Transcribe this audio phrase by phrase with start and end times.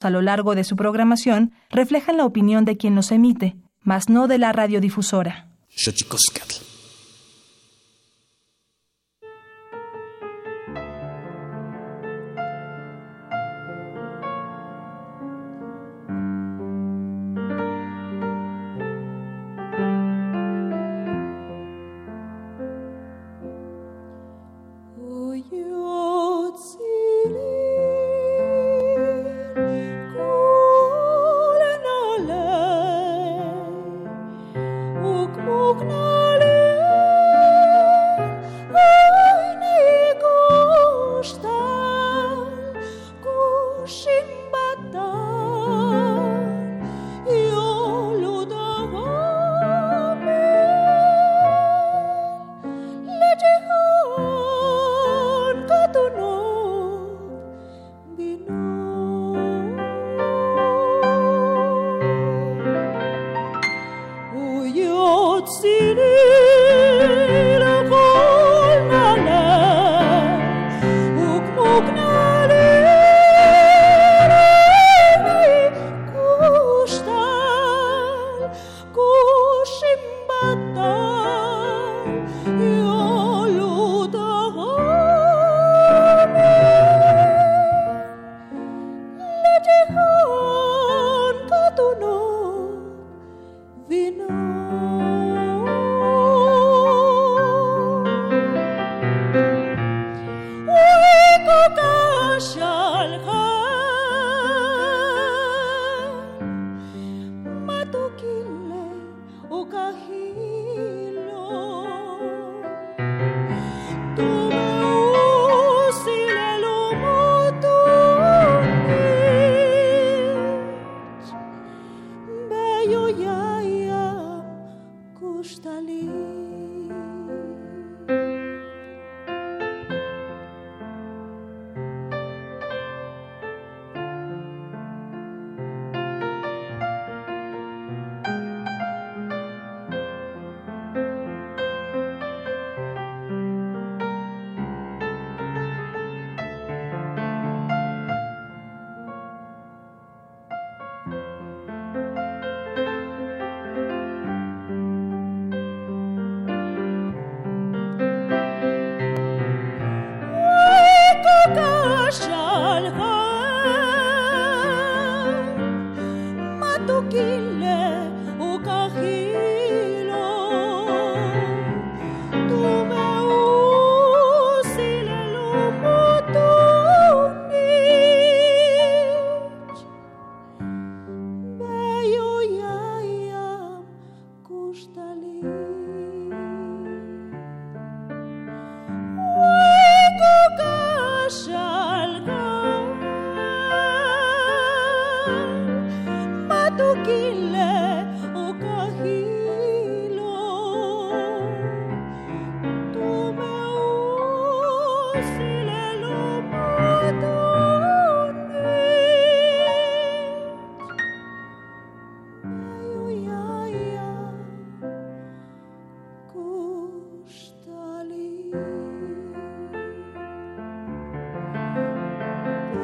[0.00, 4.28] a lo largo de su programación reflejan la opinión de quien los emite, mas no
[4.28, 5.48] de la radiodifusora.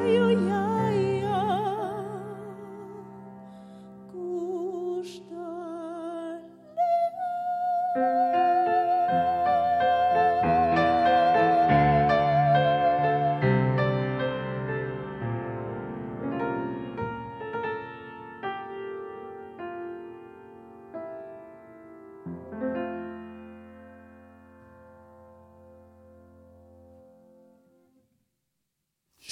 [0.06, 0.55] you.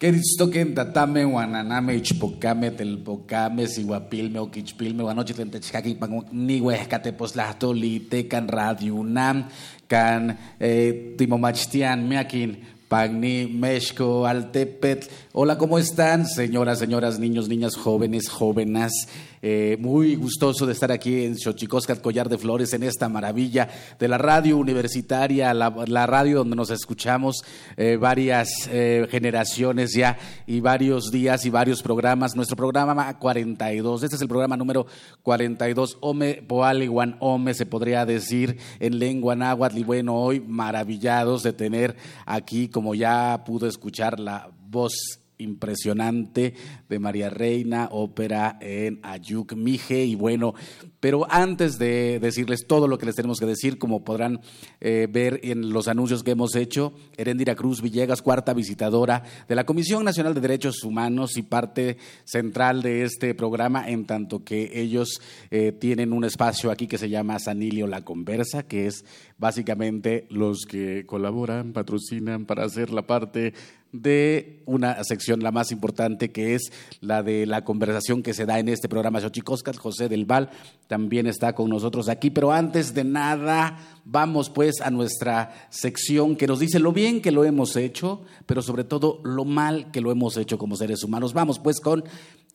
[0.00, 5.98] Queristoquen tatame, guananame, ichpocame, telpocame, siguapilme, oquichpilme, guanoche tentechcaqui,
[6.32, 9.44] nihuescate, poslahtoli, tecan radio UNAM,
[9.86, 12.56] can eh, timomachtian, meakin,
[12.88, 15.10] Pagni, Meshko, Altepet.
[15.32, 19.06] Hola, ¿cómo están, señoras, señoras, niños, niñas, jóvenes, jóvenes?
[19.42, 24.06] Eh, muy gustoso de estar aquí en Xochicóscat, Collar de Flores, en esta maravilla de
[24.06, 27.42] la radio universitaria, la, radio donde nos escuchamos
[27.78, 32.36] eh, varias eh, generaciones ya y varios días y varios programas.
[32.36, 34.86] Nuestro programa 42, este es el programa número
[35.22, 39.78] 42, Ome Poaliguan Ome, se podría decir en lengua náhuatl.
[39.78, 41.96] Y bueno, hoy maravillados de tener
[42.26, 46.54] aquí, como ya pudo escuchar la voz impresionante
[46.88, 50.04] de María Reina, ópera en Ayuk Mije.
[50.04, 50.54] Y bueno,
[51.00, 54.40] pero antes de decirles todo lo que les tenemos que decir, como podrán
[54.80, 59.64] eh, ver en los anuncios que hemos hecho, Herendira Cruz Villegas, cuarta visitadora de la
[59.64, 65.20] Comisión Nacional de Derechos Humanos y parte central de este programa, en tanto que ellos
[65.50, 69.04] eh, tienen un espacio aquí que se llama Sanilio La Conversa, que es
[69.38, 73.54] básicamente los que colaboran, patrocinan para hacer la parte
[73.92, 76.70] de una sección, la más importante, que es
[77.00, 79.20] la de la conversación que se da en este programa.
[79.20, 80.50] Xochicoscat, José del Val,
[80.86, 82.30] también está con nosotros aquí.
[82.30, 87.32] Pero antes de nada, vamos pues a nuestra sección que nos dice lo bien que
[87.32, 91.32] lo hemos hecho, pero sobre todo lo mal que lo hemos hecho como seres humanos.
[91.32, 92.04] Vamos pues con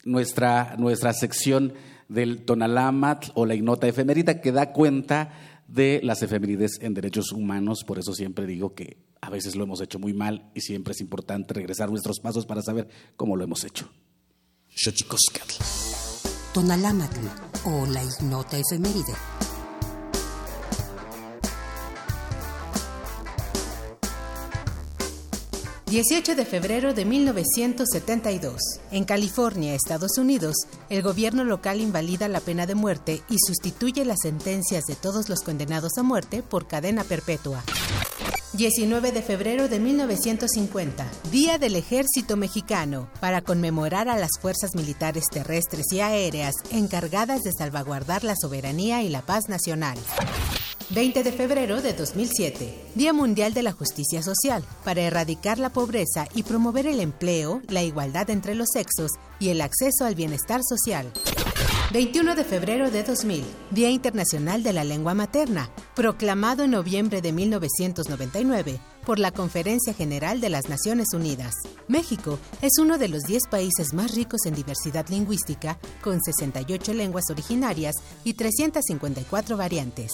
[0.03, 1.73] nuestra, nuestra sección
[2.07, 5.33] del Tonalamat o la Ignota Efemerita que da cuenta
[5.67, 7.83] de las efemérides en derechos humanos.
[7.85, 11.01] Por eso siempre digo que a veces lo hemos hecho muy mal y siempre es
[11.01, 13.89] importante regresar nuestros pasos para saber cómo lo hemos hecho.
[16.53, 17.27] Tonalámatl
[17.65, 19.13] o la ignota efeméride.
[25.95, 28.59] 18 de febrero de 1972.
[28.91, 30.55] En California, Estados Unidos,
[30.89, 35.41] el gobierno local invalida la pena de muerte y sustituye las sentencias de todos los
[35.41, 37.63] condenados a muerte por cadena perpetua.
[38.55, 45.25] 19 de febrero de 1950, Día del Ejército Mexicano, para conmemorar a las fuerzas militares
[45.29, 49.97] terrestres y aéreas encargadas de salvaguardar la soberanía y la paz nacional.
[50.91, 56.27] 20 de febrero de 2007, Día Mundial de la Justicia Social, para erradicar la pobreza
[56.33, 61.11] y promover el empleo, la igualdad entre los sexos y el acceso al bienestar social.
[61.91, 67.31] 21 de febrero de 2000, Día Internacional de la Lengua Materna, proclamado en noviembre de
[67.31, 71.53] 1999 por la Conferencia General de las Naciones Unidas.
[71.87, 77.25] México es uno de los 10 países más ricos en diversidad lingüística, con 68 lenguas
[77.29, 80.11] originarias y 354 variantes.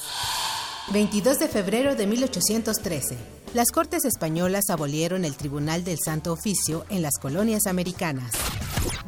[0.92, 3.18] 22 de febrero de 1813.
[3.54, 8.32] Las Cortes Españolas abolieron el Tribunal del Santo Oficio en las colonias americanas.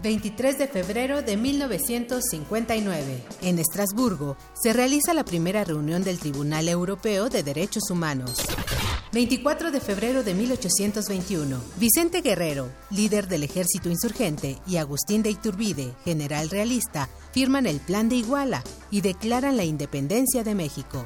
[0.03, 3.23] 23 de febrero de 1959.
[3.41, 8.35] En Estrasburgo se realiza la primera reunión del Tribunal Europeo de Derechos Humanos.
[9.13, 11.57] 24 de febrero de 1821.
[11.77, 18.09] Vicente Guerrero, líder del ejército insurgente, y Agustín de Iturbide, general realista, firman el Plan
[18.09, 18.61] de Iguala
[18.91, 21.06] y declaran la independencia de México.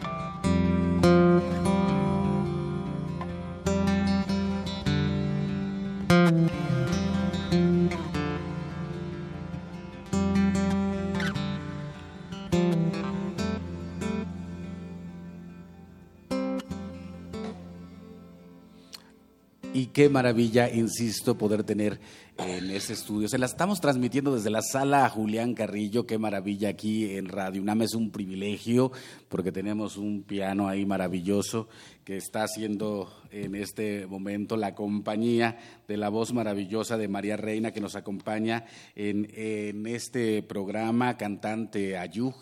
[19.91, 21.99] Qué maravilla, insisto, poder tener
[22.37, 23.27] en ese estudio.
[23.27, 27.83] Se la estamos transmitiendo desde la sala Julián Carrillo, qué maravilla aquí en Radio UNAM.
[27.83, 28.91] Es un privilegio
[29.29, 31.67] porque tenemos un piano ahí maravilloso
[32.03, 35.57] que está haciendo en este momento la compañía
[35.87, 41.97] de la voz maravillosa de María Reina que nos acompaña en, en este programa, cantante
[41.97, 42.35] Ayuj.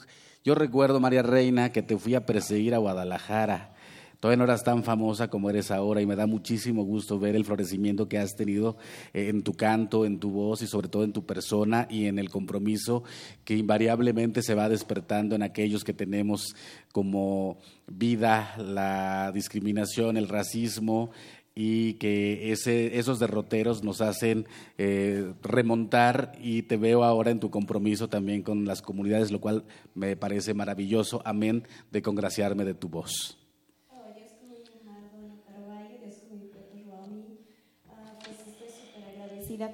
[0.44, 3.74] Yo recuerdo, María Reina, que te fui a perseguir a Guadalajara
[4.20, 7.46] Todavía no eras tan famosa como eres ahora y me da muchísimo gusto ver el
[7.46, 8.76] florecimiento que has tenido
[9.14, 12.20] eh, en tu canto, en tu voz y sobre todo en tu persona y en
[12.20, 13.04] el compromiso
[13.46, 16.54] que invariablemente se va despertando en aquellos que tenemos
[16.92, 21.12] como vida la discriminación, el racismo
[21.56, 24.48] y que ese, esos derroteros nos hacen
[24.78, 29.64] eh, remontar y te veo ahora en tu compromiso también con las comunidades, lo cual
[29.96, 31.22] me parece maravilloso.
[31.24, 33.39] Amén de congraciarme de tu voz.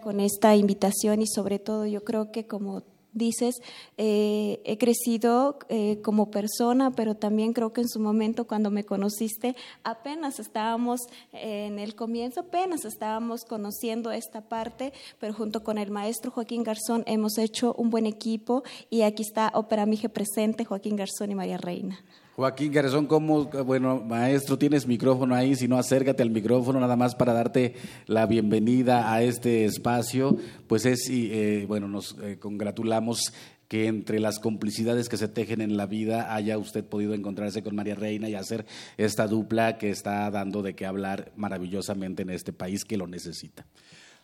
[0.01, 2.83] Con esta invitación y sobre todo yo creo que como
[3.15, 3.55] dices,
[3.97, 8.83] eh, he crecido eh, como persona, pero también creo que en su momento cuando me
[8.83, 10.99] conociste, apenas estábamos
[11.31, 17.03] en el comienzo, apenas estábamos conociendo esta parte, pero junto con el maestro Joaquín Garzón
[17.07, 21.57] hemos hecho un buen equipo y aquí está Ópera Mije presente, Joaquín Garzón y María
[21.57, 22.03] Reina.
[22.35, 25.55] Joaquín Garzón, ¿cómo, bueno, maestro, tienes micrófono ahí?
[25.55, 27.75] Si no, acércate al micrófono nada más para darte
[28.07, 30.35] la bienvenida a este espacio.
[30.67, 33.31] Pues es, eh, bueno, nos eh, congratulamos
[33.69, 37.73] que entre las complicidades que se tejen en la vida haya usted podido encontrarse con
[37.73, 38.65] María Reina y hacer
[38.97, 43.65] esta dupla que está dando de qué hablar maravillosamente en este país que lo necesita.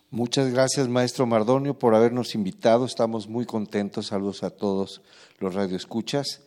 [0.10, 2.84] Muchas gracias, maestro Mardonio, por habernos invitado.
[2.84, 4.08] Estamos muy contentos.
[4.08, 5.01] Saludos a todos
[5.39, 6.41] los radioescuchas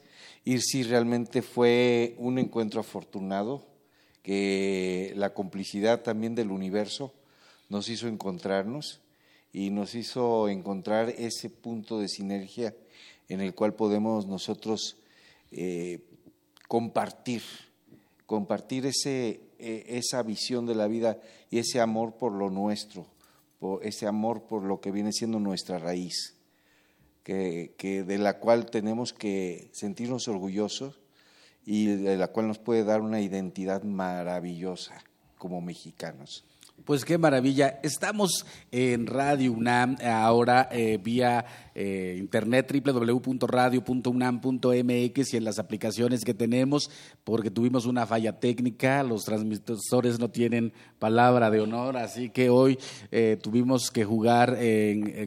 [0.45, 3.67] si realmente fue un encuentro afortunado,
[4.23, 7.13] que la complicidad también del universo
[7.69, 9.01] nos hizo encontrarnos
[9.53, 12.75] y nos hizo encontrar ese punto de sinergia
[13.29, 14.97] en el cual podemos nosotros
[15.53, 16.01] eh,
[16.69, 17.43] compartir,
[18.27, 21.19] compartir ese, e, esa visión de la vida
[21.51, 23.07] y ese amor por lo nuestro,
[23.83, 26.35] ese amor por lo que viene siendo nuestra raíz
[27.25, 31.00] que, de la cual tenemos que sentirnos orgullosos
[31.64, 35.02] y de la cual nos puede dar una identidad maravillosa
[35.38, 36.45] como mexicanos.
[36.83, 37.81] Pues qué maravilla.
[37.83, 46.35] Estamos en Radio UNAM ahora eh, vía eh, internet www.radio.unam.mx y en las aplicaciones que
[46.35, 46.90] tenemos,
[47.25, 52.78] porque tuvimos una falla técnica, los transmisores no tienen palabra de honor, así que hoy
[53.11, 54.59] eh, tuvimos que jugar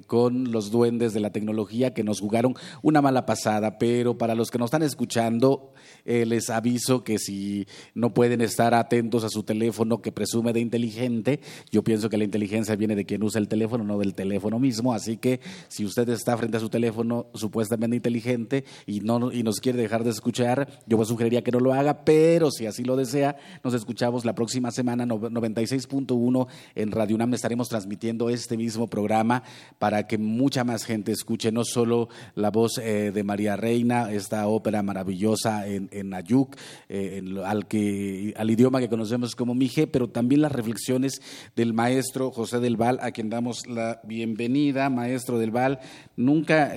[0.05, 4.51] con los duendes de la tecnología que nos jugaron una mala pasada, pero para los
[4.51, 5.73] que nos están escuchando,
[6.05, 11.36] les aviso que si no pueden estar atentos a su teléfono que presume de inteligente,
[11.71, 14.93] yo pienso que la inteligencia viene de quien usa el teléfono, no del teléfono mismo.
[14.93, 19.59] Así que si usted está frente a su teléfono supuestamente inteligente y, no, y nos
[19.59, 23.37] quiere dejar de escuchar, yo sugeriría que no lo haga, pero si así lo desea,
[23.63, 27.33] nos escuchamos la próxima semana, 96.1 en Radio UNAM.
[27.33, 29.43] Estaremos transmitiendo este mismo programa
[29.79, 34.47] para que mucha más gente escuche no solo la voz eh, de María Reina, esta
[34.47, 36.55] ópera maravillosa en, en Ayuk,
[36.89, 41.21] eh, al, que, al idioma que conocemos como Mije, pero también las reflexiones
[41.55, 44.89] del maestro José del Val, a quien damos la bienvenida.
[44.89, 45.79] Maestro del Val,
[46.15, 46.73] nunca,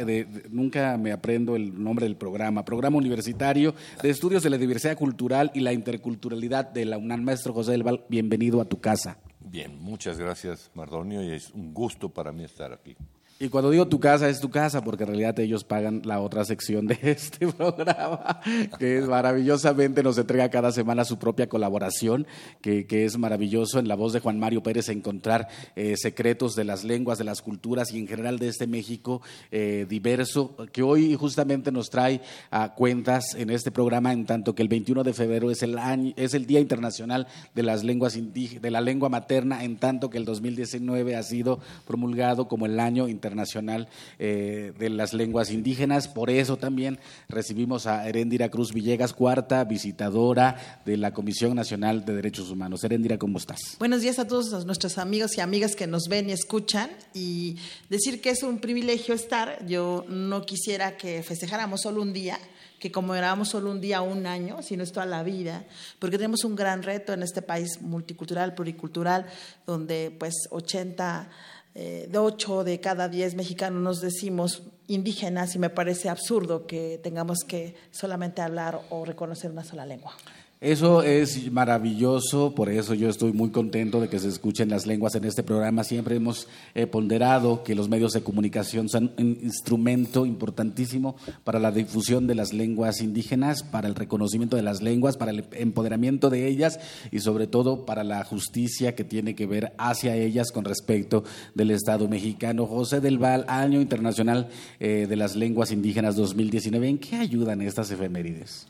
[0.50, 5.50] nunca me aprendo el nombre del programa, Programa Universitario de Estudios de la Diversidad Cultural
[5.54, 7.22] y la Interculturalidad de la UNAM.
[7.22, 9.18] Maestro José del Val, bienvenido a tu casa.
[9.40, 12.96] Bien, muchas gracias, Mardonio, y es un gusto para mí estar aquí.
[13.42, 16.44] Y cuando digo tu casa, es tu casa, porque en realidad ellos pagan la otra
[16.44, 18.38] sección de este programa,
[18.78, 22.26] que maravillosamente nos entrega cada semana su propia colaboración,
[22.60, 26.84] que, es maravilloso en la voz de Juan Mario Pérez encontrar eh, secretos de las
[26.84, 31.72] lenguas, de las culturas y en general de este México eh, diverso, que hoy justamente
[31.72, 32.20] nos trae
[32.50, 36.12] a cuentas en este programa, en tanto que el 21 de febrero es el, año,
[36.16, 40.26] es el Día Internacional de las Lenguas de la Lengua Materna, en tanto que el
[40.26, 46.08] 2019 ha sido promulgado como el año internacional Internacional eh, de las Lenguas Indígenas.
[46.08, 52.14] Por eso también recibimos a Herendira Cruz Villegas, cuarta visitadora de la Comisión Nacional de
[52.14, 52.82] Derechos Humanos.
[52.82, 53.76] Herendira, ¿cómo estás?
[53.78, 57.56] Buenos días a todos nuestros amigos y amigas que nos ven y escuchan y
[57.88, 59.64] decir que es un privilegio estar.
[59.66, 62.38] Yo no quisiera que festejáramos solo un día
[62.80, 65.64] que como éramos solo un día un año, sino es toda la vida,
[65.98, 69.26] porque tenemos un gran reto en este país multicultural, pluricultural,
[69.66, 71.28] donde pues 80
[71.74, 76.98] eh, de ocho de cada diez mexicanos nos decimos indígenas y me parece absurdo que
[77.02, 80.12] tengamos que solamente hablar o reconocer una sola lengua.
[80.60, 85.14] Eso es maravilloso, por eso yo estoy muy contento de que se escuchen las lenguas
[85.14, 85.84] en este programa.
[85.84, 91.72] Siempre hemos eh, ponderado que los medios de comunicación son un instrumento importantísimo para la
[91.72, 96.46] difusión de las lenguas indígenas, para el reconocimiento de las lenguas, para el empoderamiento de
[96.46, 96.78] ellas
[97.10, 101.24] y sobre todo para la justicia que tiene que ver hacia ellas con respecto
[101.54, 102.66] del Estado mexicano.
[102.66, 107.90] José del Val, Año Internacional eh, de las Lenguas Indígenas 2019, ¿en qué ayudan estas
[107.90, 108.66] efemérides?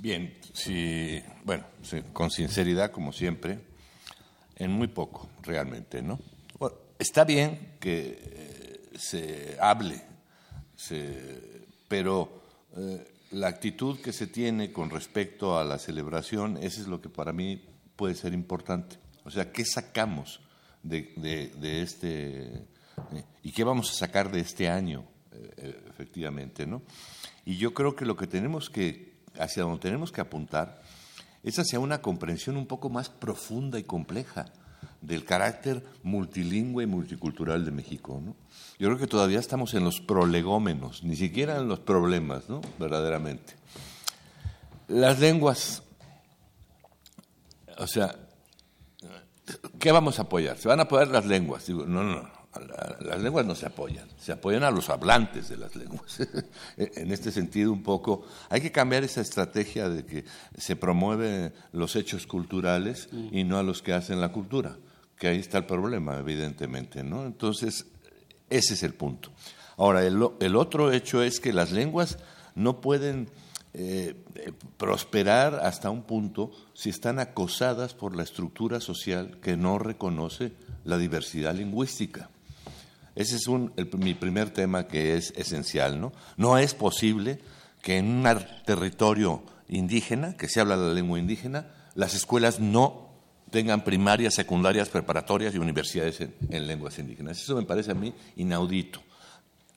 [0.00, 1.64] Bien, sí, bueno,
[2.12, 3.58] con sinceridad, como siempre,
[4.54, 6.20] en muy poco, realmente, ¿no?
[6.98, 10.00] está bien que eh, se hable,
[11.88, 12.42] pero
[12.76, 17.08] eh, la actitud que se tiene con respecto a la celebración, eso es lo que
[17.08, 17.60] para mí
[17.96, 18.96] puede ser importante.
[19.24, 20.40] O sea, ¿qué sacamos
[20.82, 21.12] de,
[21.82, 25.04] este eh, y qué vamos a sacar de este año,
[25.90, 26.82] efectivamente, ¿no?
[27.44, 29.07] Y yo creo que lo que tenemos que
[29.38, 30.80] hacia donde tenemos que apuntar
[31.42, 34.46] es hacia una comprensión un poco más profunda y compleja
[35.00, 38.20] del carácter multilingüe y multicultural de México.
[38.24, 38.34] ¿no?
[38.78, 42.60] Yo creo que todavía estamos en los prolegómenos, ni siquiera en los problemas, ¿no?
[42.78, 43.54] verdaderamente.
[44.88, 45.82] Las lenguas,
[47.76, 48.14] o sea,
[49.78, 50.58] ¿qué vamos a apoyar?
[50.58, 51.66] ¿Se van a apoyar las lenguas?
[51.66, 52.37] Digo, no, no, no.
[53.00, 56.20] Las lenguas no se apoyan, se apoyan a los hablantes de las lenguas.
[56.76, 60.24] en este sentido, un poco, hay que cambiar esa estrategia de que
[60.56, 64.76] se promueven los hechos culturales y no a los que hacen la cultura,
[65.18, 67.02] que ahí está el problema, evidentemente.
[67.02, 67.24] ¿no?
[67.24, 67.86] Entonces,
[68.50, 69.30] ese es el punto.
[69.76, 72.18] Ahora, el, el otro hecho es que las lenguas
[72.54, 73.28] no pueden
[73.74, 74.16] eh,
[74.76, 80.52] prosperar hasta un punto si están acosadas por la estructura social que no reconoce
[80.84, 82.30] la diversidad lingüística.
[83.18, 83.48] Ese es
[83.98, 86.00] mi primer tema que es esencial.
[86.00, 86.12] ¿no?
[86.36, 87.40] no es posible
[87.82, 93.08] que en un territorio indígena, que se habla la lengua indígena, las escuelas no
[93.50, 97.42] tengan primarias, secundarias, preparatorias y universidades en, lenguas indígenas.
[97.42, 99.02] Eso me parece a mí inaudito.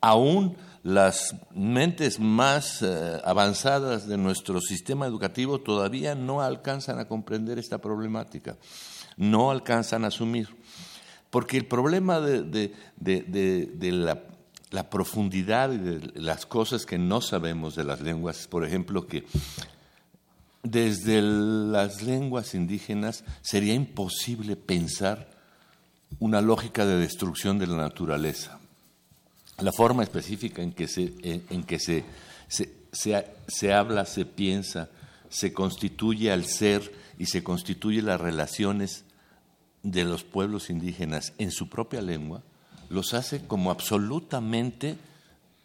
[0.02, 7.58] Aún las mentes más eh, avanzadas de nuestro sistema educativo todavía no alcanzan a comprender
[7.58, 8.58] esta problemática,
[9.18, 10.61] no alcanzan a asumir.
[11.32, 12.74] Porque el problema de,
[14.70, 19.24] la, profundidad y de las cosas que no sabemos de las lenguas, por ejemplo, que
[20.62, 25.32] desde las lenguas indígenas sería imposible pensar
[26.20, 28.60] una lógica de destrucción de la naturaleza.
[29.60, 32.04] La forma específica en que se, en que se,
[32.92, 34.90] se, habla, se piensa,
[35.30, 39.06] se constituye al ser y se constituye las relaciones
[39.84, 42.44] de los pueblos indígenas en su propia lengua,
[42.90, 44.98] los hace como absolutamente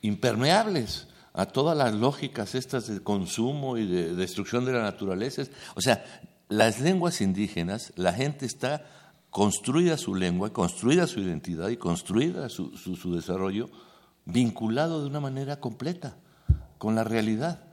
[0.02, 5.42] impermeables a todas las lógicas estas de consumo y de destrucción de la naturaleza.
[5.75, 6.04] O sea,
[6.49, 8.87] las lenguas indígenas, la gente está
[9.30, 13.68] construida su lengua, construida su identidad y construida su, su, desarrollo
[14.25, 16.16] vinculado de una manera completa
[16.78, 17.64] con la realidad.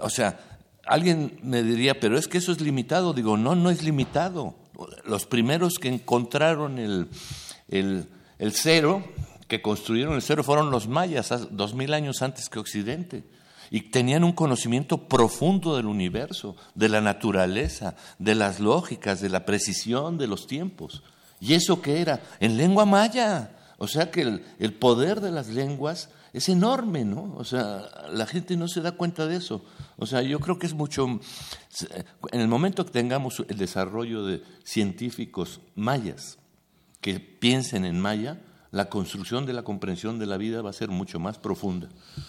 [0.00, 0.59] O sea,
[0.90, 3.12] alguien me diría, pero es que eso es limitado.
[3.12, 4.56] Digo, no, no es limitado.
[5.04, 7.08] Los primeros que encontraron el,
[7.68, 8.06] el,
[8.38, 9.04] el cero
[9.46, 13.24] que construyeron el cero fueron los mayas, dos mil años antes que Occidente.
[13.70, 19.46] Y tenían un conocimiento profundo del universo, de la naturaleza, de las lógicas, de la
[19.46, 21.04] precisión de los tiempos.
[21.40, 22.20] ¿Y eso qué era?
[22.40, 23.52] En lengua maya.
[23.78, 27.34] O sea que el, el poder de las lenguas es enorme, ¿no?
[27.36, 29.64] O sea, la gente no se da cuenta de eso.
[29.96, 31.06] O sea, yo creo que es mucho...
[32.32, 36.38] En el momento que tengamos el desarrollo de científicos mayas
[37.00, 38.40] que piensen en maya,
[38.70, 41.88] la construcción de la comprensión de la vida va a ser mucho más profunda,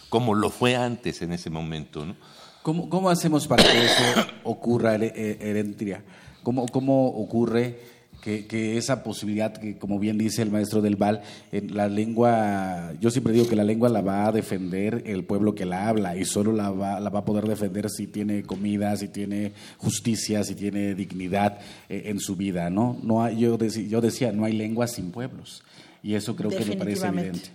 [0.10, 2.06] como lo fue antes en ese momento.
[2.06, 2.16] ¿no?
[2.64, 4.04] ¿Cómo, cómo hacemos para que eso
[4.44, 6.04] ocurra, Herentria?
[6.42, 11.22] ¿Cómo, ¿Cómo ocurre que, que, esa posibilidad, que como bien dice el maestro del Val,
[11.52, 15.56] en la lengua, yo siempre digo que la lengua la va a defender el pueblo
[15.56, 18.96] que la habla y solo la va, la va a poder defender si tiene comida,
[18.96, 22.98] si tiene justicia, si tiene dignidad eh, en su vida, ¿no?
[23.04, 25.64] no hay, yo, yo decía, no hay lengua sin pueblos.
[26.04, 27.50] Y eso creo que me parece evidente.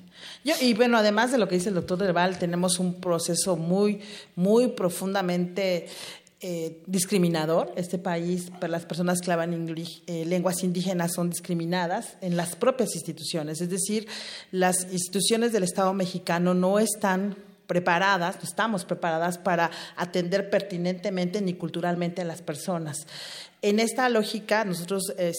[0.60, 4.00] y bueno, además de lo que dice el doctor Del tenemos un proceso muy,
[4.36, 5.88] muy profundamente
[6.40, 7.72] eh, discriminador.
[7.76, 9.66] Este país, para las personas que hablan
[10.06, 13.60] eh, lenguas indígenas, son discriminadas en las propias instituciones.
[13.60, 14.06] Es decir,
[14.50, 21.54] las instituciones del Estado mexicano no están preparadas, no estamos preparadas para atender pertinentemente ni
[21.54, 23.06] culturalmente a las personas.
[23.66, 25.32] En esta lógica, nosotros eh,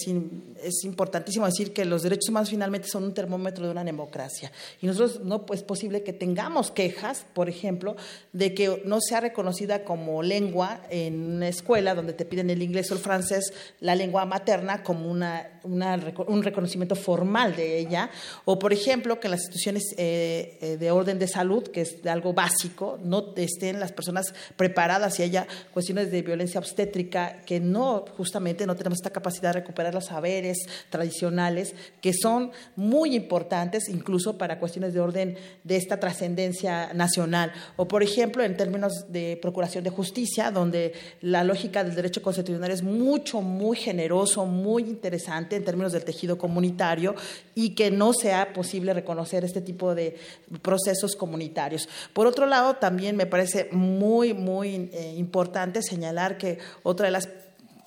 [0.61, 4.51] es importantísimo decir que los derechos humanos finalmente son un termómetro de una democracia.
[4.81, 7.95] Y nosotros no es posible que tengamos quejas, por ejemplo,
[8.33, 12.91] de que no sea reconocida como lengua en una escuela donde te piden el inglés
[12.91, 18.09] o el francés, la lengua materna, como una, un reconocimiento formal de ella.
[18.43, 22.05] O, por ejemplo, que en las instituciones eh, eh, de orden de salud, que es
[22.05, 28.03] algo básico, no estén las personas preparadas y haya cuestiones de violencia obstétrica que no
[28.17, 30.57] justamente no tenemos esta capacidad de recuperar los saberes
[30.89, 37.53] tradicionales que son muy importantes incluso para cuestiones de orden de esta trascendencia nacional.
[37.75, 42.71] O, por ejemplo, en términos de procuración de justicia, donde la lógica del derecho constitucional
[42.71, 47.15] es mucho, muy generoso, muy interesante en términos del tejido comunitario
[47.55, 50.17] y que no sea posible reconocer este tipo de
[50.61, 51.87] procesos comunitarios.
[52.13, 57.29] Por otro lado, también me parece muy, muy eh, importante señalar que otra de las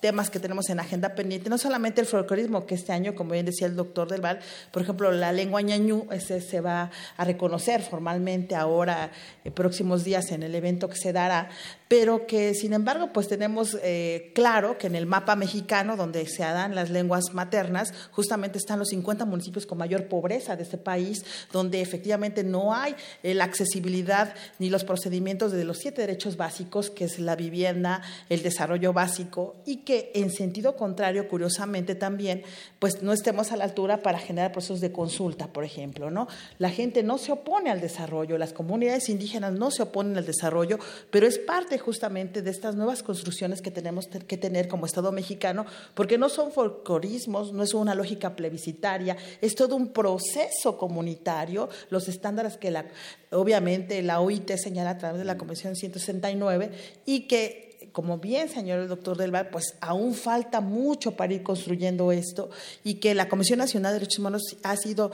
[0.01, 3.45] temas que tenemos en agenda pendiente, no solamente el folclorismo, que este año, como bien
[3.45, 4.39] decía el doctor Del Val,
[4.71, 9.11] por ejemplo, la lengua ñañú ese se va a reconocer formalmente ahora,
[9.45, 11.49] en próximos días, en el evento que se dará,
[11.91, 16.41] pero que sin embargo pues tenemos eh, claro que en el mapa mexicano donde se
[16.41, 21.25] dan las lenguas maternas justamente están los 50 municipios con mayor pobreza de este país,
[21.51, 26.89] donde efectivamente no hay eh, la accesibilidad ni los procedimientos de los siete derechos básicos,
[26.89, 32.43] que es la vivienda, el desarrollo básico, y que en sentido contrario, curiosamente también,
[32.79, 36.29] pues no estemos a la altura para generar procesos de consulta, por ejemplo, ¿no?
[36.57, 40.79] La gente no se opone al desarrollo, las comunidades indígenas no se oponen al desarrollo,
[41.09, 45.65] pero es parte justamente de estas nuevas construcciones que tenemos que tener como Estado mexicano,
[45.93, 52.07] porque no son folclorismos, no es una lógica plebiscitaria, es todo un proceso comunitario, los
[52.07, 52.85] estándares que la,
[53.31, 56.71] obviamente la OIT señala a través de la Convención 169
[57.05, 62.11] y que como bien señor el doctor Del pues aún falta mucho para ir construyendo
[62.11, 62.49] esto
[62.83, 65.11] y que la Comisión Nacional de Derechos Humanos ha, sido,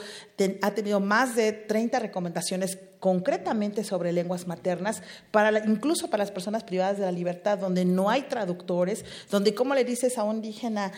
[0.61, 6.63] ha tenido más de 30 recomendaciones concretamente sobre lenguas maternas, para incluso para las personas
[6.63, 10.91] privadas de la libertad, donde no hay traductores, donde cómo le dices a un indígena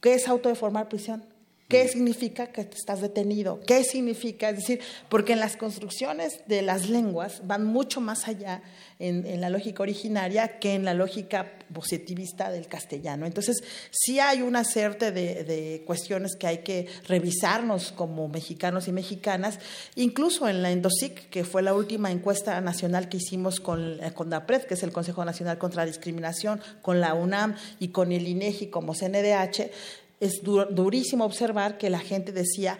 [0.00, 1.22] qué es auto de formar prisión
[1.68, 3.58] ¿Qué significa que estás detenido?
[3.66, 4.50] ¿Qué significa?
[4.50, 8.62] Es decir, porque en las construcciones de las lenguas van mucho más allá
[9.00, 13.26] en, la lógica originaria que en la lógica positivista del castellano.
[13.26, 19.58] Entonces, sí hay una serie de, cuestiones que hay que revisarnos como mexicanos y mexicanas,
[19.96, 24.30] incluso en la Endosic, que fue la última encuesta nacional que hicimos con, eh, con
[24.30, 28.28] DAPRED, que es el Consejo Nacional contra la Discriminación, con la UNAM y con el
[28.28, 29.70] INEGI como CNDH,
[30.20, 32.78] es durísimo observar que la gente decía,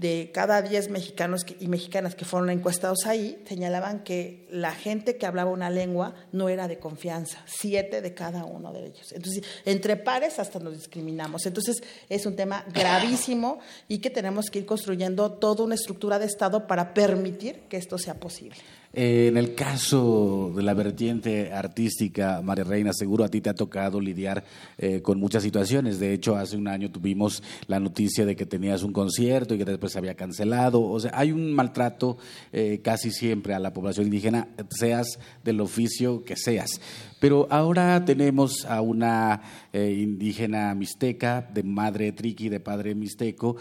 [0.00, 5.26] de cada 10 mexicanos y mexicanas que fueron encuestados ahí, señalaban que la gente que
[5.26, 9.12] hablaba una lengua no era de confianza, siete de cada uno de ellos.
[9.12, 11.44] Entonces, entre pares hasta nos discriminamos.
[11.44, 16.26] Entonces, es un tema gravísimo y que tenemos que ir construyendo toda una estructura de
[16.26, 18.56] Estado para permitir que esto sea posible.
[18.92, 23.54] Eh, en el caso de la vertiente artística, María Reina, seguro a ti te ha
[23.54, 24.42] tocado lidiar
[24.78, 26.00] eh, con muchas situaciones.
[26.00, 29.64] De hecho, hace un año tuvimos la noticia de que tenías un concierto y que
[29.64, 30.82] después se había cancelado.
[30.82, 32.18] O sea, hay un maltrato
[32.52, 36.80] eh, casi siempre a la población indígena, seas del oficio que seas.
[37.20, 39.42] Pero ahora tenemos a una
[39.74, 43.56] eh, indígena mixteca, de madre triqui, de padre mixteco,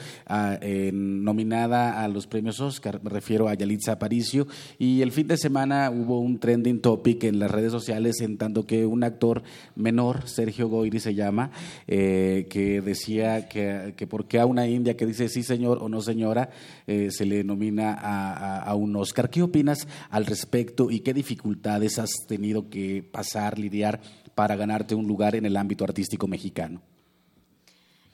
[0.93, 3.01] nominada a los premios Oscar.
[3.03, 4.47] Me refiero a Yalitza Aparicio.
[4.77, 8.65] Y el fin de semana hubo un trending topic en las redes sociales en tanto
[8.65, 9.43] que un actor
[9.75, 11.51] menor, Sergio Goyri se llama,
[11.85, 15.89] eh, que decía que, que por qué a una india que dice sí señor o
[15.89, 16.49] no señora
[16.87, 19.29] eh, se le nomina a, a un Oscar.
[19.29, 23.48] ¿Qué opinas al respecto y qué dificultades has tenido que pasar?
[23.57, 23.99] Lidiar
[24.35, 26.81] para ganarte un lugar en el ámbito artístico mexicano?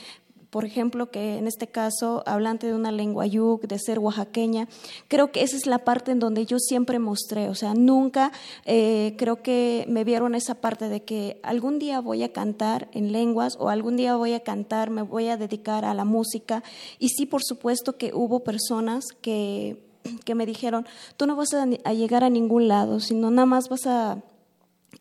[0.50, 4.66] por ejemplo, que en este caso, hablante de una lengua yuk, de ser oaxaqueña,
[5.06, 8.32] creo que esa es la parte en donde yo siempre mostré, o sea, nunca
[8.64, 13.12] eh, creo que me vieron esa parte de que algún día voy a cantar en
[13.12, 16.64] lenguas o algún día voy a cantar, me voy a dedicar a la música.
[16.98, 19.76] Y sí, por supuesto que hubo personas que,
[20.24, 23.86] que me dijeron, tú no vas a llegar a ningún lado, sino nada más vas
[23.86, 24.24] a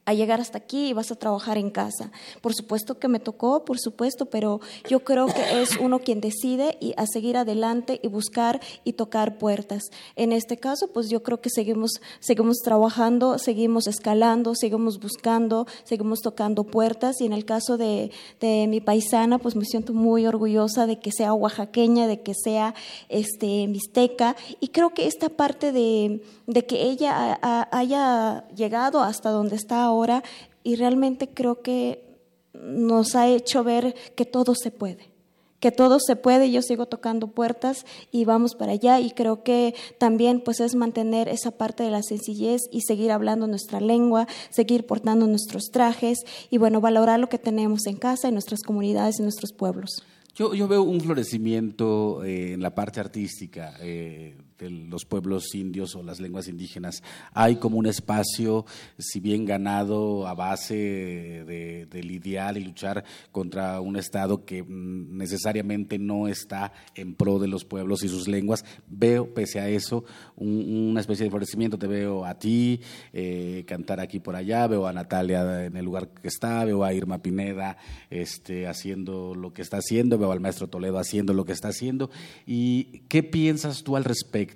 [0.08, 2.12] a llegar hasta aquí y vas a trabajar en casa.
[2.42, 6.78] Por supuesto que me tocó, por supuesto, pero yo creo que es uno quien decide
[6.80, 9.84] y a seguir adelante y buscar y tocar puertas.
[10.16, 16.22] En este caso, pues yo creo que seguimos, seguimos trabajando, seguimos escalando, seguimos buscando, seguimos
[16.22, 20.88] tocando puertas y en el caso de, de mi paisana, pues me siento muy orgullosa
[20.88, 22.76] de que sea oaxaqueña, de que sea
[23.10, 27.40] este, mixteca y creo que esta parte de, de que ella
[27.72, 30.24] haya llegado hasta donde está ahora
[30.64, 32.18] y realmente creo que
[32.54, 35.18] nos ha hecho ver que todo se puede
[35.60, 39.74] que todo se puede, yo sigo tocando puertas y vamos para allá y creo que
[39.98, 44.86] también pues es mantener esa parte de la sencillez y seguir hablando nuestra lengua, seguir
[44.86, 49.26] portando nuestros trajes y bueno, valorar lo que tenemos en casa, en nuestras comunidades, en
[49.26, 50.04] nuestros pueblos.
[50.36, 53.74] Yo, yo veo un florecimiento eh, en la parte artística.
[53.82, 57.04] Eh, de los pueblos indios o las lenguas indígenas.
[57.34, 58.66] Hay como un espacio,
[58.98, 65.98] si bien ganado a base de, lidiar y luchar contra un Estado que mm, necesariamente
[65.98, 71.02] no está en pro de los pueblos y sus lenguas, veo, pese a eso, una
[71.02, 71.78] especie de florecimiento.
[71.78, 72.82] Te veo a ti
[73.14, 76.94] eh, cantar aquí por allá, veo a Natalia en el lugar que está, veo a
[76.94, 77.78] Irma Pineda
[78.10, 82.10] este, haciendo lo que está haciendo, veo al maestro Toledo haciendo lo que está haciendo.
[82.46, 84.47] ¿Y qué piensas tú al respecto?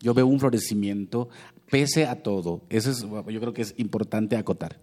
[0.00, 1.28] Yo veo un florecimiento
[1.70, 2.62] pese a todo.
[2.68, 4.78] Eso es, yo creo que es importante acotar.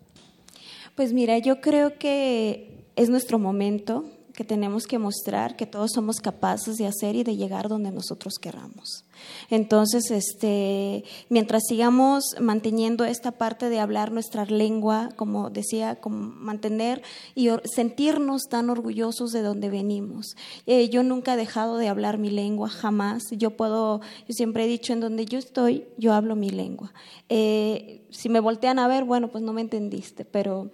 [0.96, 6.20] Pues mira, yo creo que es nuestro momento, que tenemos que mostrar que todos somos
[6.20, 9.06] capaces de hacer y de llegar donde nosotros queramos.
[9.50, 17.02] Entonces, este, mientras sigamos manteniendo esta parte de hablar nuestra lengua, como decía, como mantener
[17.36, 20.36] y sentirnos tan orgullosos de donde venimos.
[20.66, 23.24] Eh, yo nunca he dejado de hablar mi lengua, jamás.
[23.32, 26.94] Yo puedo, yo siempre he dicho, en donde yo estoy, yo hablo mi lengua.
[27.30, 30.72] Eh, si me voltean a ver, bueno, pues no me entendiste, pero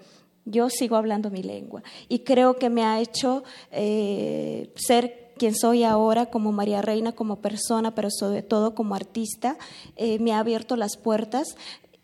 [0.49, 1.83] yo sigo hablando mi lengua.
[2.07, 7.37] Y creo que me ha hecho eh, ser quien soy ahora como María Reina, como
[7.37, 9.57] persona, pero sobre todo como artista,
[9.95, 11.55] eh, me ha abierto las puertas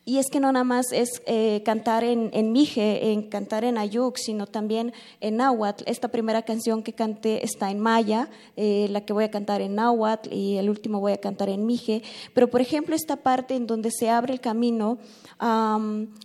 [0.07, 3.79] y es que no nada más es eh, cantar en, en, Mije, en cantar en
[3.79, 5.83] Ayuk, sino también en Náhuatl.
[5.87, 9.73] Esta primera canción que canté está en Maya, eh, la que voy a cantar en
[9.73, 12.03] Náhuatl y el último voy a cantar en Mije.
[12.35, 14.99] Pero, por ejemplo, esta parte en donde se abre el camino,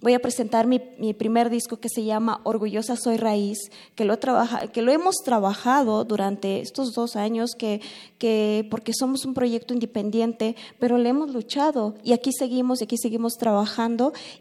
[0.02, 3.58] voy a presentar mi, mi, primer disco que se llama Orgullosa Soy Raíz,
[3.94, 7.80] que lo, trabaja, que lo hemos trabajado durante estos dos años, que,
[8.18, 12.98] que, porque somos un proyecto independiente, pero le hemos luchado y aquí seguimos y aquí
[12.98, 13.69] seguimos trabajando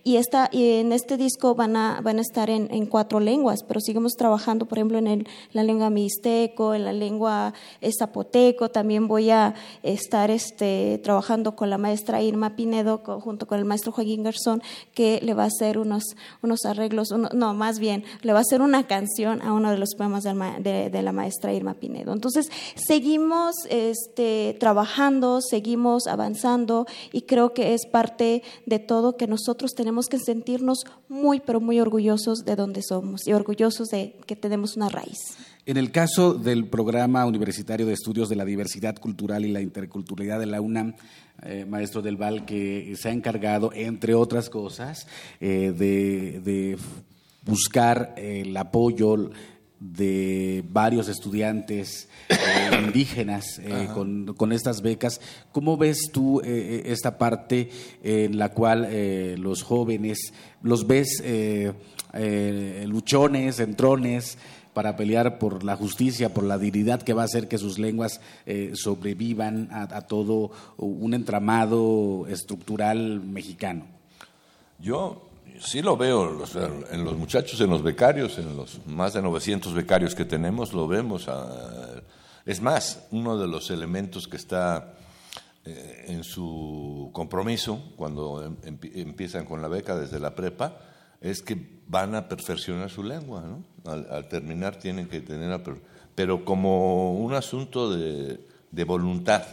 [0.03, 3.63] y, esta, y en este disco van a, van a estar en, en cuatro lenguas,
[3.67, 7.53] pero seguimos trabajando, por ejemplo, en el, la lengua mixteco, en la lengua
[7.97, 13.65] zapoteco, también voy a estar este, trabajando con la maestra Irma Pinedo junto con el
[13.65, 14.61] maestro Joaquín Garzón,
[14.93, 16.03] que le va a hacer unos,
[16.41, 19.95] unos arreglos, no, más bien, le va a hacer una canción a uno de los
[19.95, 22.13] poemas de, de, la maestra Irma Pinedo.
[22.13, 29.75] Entonces, seguimos este, trabajando, seguimos avanzando y creo que es parte de todo que nosotros
[29.75, 30.79] tenemos que sentirnos
[31.09, 35.19] muy, pero muy orgullosos de donde somos y orgullosos de que tenemos una raíz.
[35.65, 40.39] En el caso del Programa Universitario de Estudios de la Diversidad Cultural y la Interculturalidad
[40.39, 40.95] de la UNAM,
[41.43, 45.05] eh, maestro del Val, que se ha encargado, entre otras cosas,
[45.39, 46.77] eh, de,
[47.43, 49.31] buscar el apoyo
[49.79, 52.35] de varios estudiantes eh,
[52.83, 55.21] indígenas eh, con, estas becas.
[55.51, 57.69] ¿Cómo ves tú eh, esta parte
[58.03, 58.89] en la cual
[59.39, 61.23] los jóvenes los ves
[62.85, 64.37] luchones, entrones?
[64.69, 68.21] para pelear por la justicia, por la dignidad que va a hacer que sus lenguas
[68.73, 73.87] sobrevivan a, todo un entramado estructural mexicano.
[74.79, 75.28] Yo
[75.59, 76.43] sí lo veo
[76.91, 80.87] en los muchachos, en los becarios, en los más de 900 becarios que tenemos, lo
[80.87, 81.27] vemos.
[81.27, 82.01] Ah,
[82.45, 84.93] es más, uno de los elementos que está
[85.65, 90.79] eh, en su compromiso cuando em, empiezan con la beca desde la prepa
[91.21, 93.43] es que van a perfeccionar su lengua.
[93.85, 95.61] Al, terminar tienen que tener...
[96.15, 98.39] Pero como un asunto de,
[98.85, 99.43] voluntad.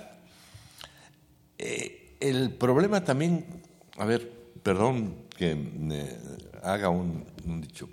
[1.59, 3.63] Eh, el problema también,
[3.99, 4.31] a ver,
[4.63, 6.17] perdón que me
[6.63, 7.25] haga un,
[7.61, 7.89] dicho.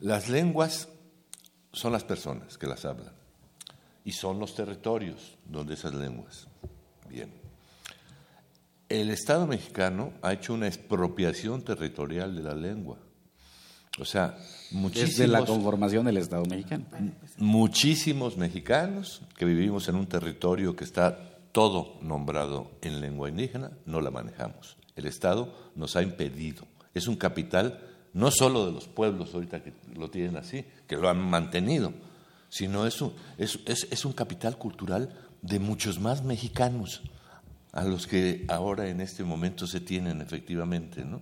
[0.00, 0.88] Las lenguas
[1.72, 3.12] son las personas que las hablan
[4.04, 6.46] y son los territorios donde esas lenguas.
[7.08, 7.32] Bien.
[8.88, 12.98] El Estado mexicano ha hecho una expropiación territorial de la lengua.
[13.98, 14.36] O sea,
[14.70, 15.10] muchísimos...
[15.10, 16.84] Desde la conformación del Estado mexicano.
[17.38, 24.00] Muchísimos mexicanos que vivimos en un territorio que está todo nombrado en lengua indígena, no
[24.02, 24.76] la manejamos.
[24.96, 26.66] El Estado nos ha impedido.
[26.94, 27.80] Es un capital
[28.14, 31.92] no solo de los pueblos ahorita que lo tienen así, que lo han mantenido,
[32.48, 35.10] sino es un, es, es, un capital cultural
[35.42, 37.02] de muchos más mexicanos
[37.72, 41.04] a los que ahora en este momento se tienen efectivamente.
[41.04, 41.20] ¿no?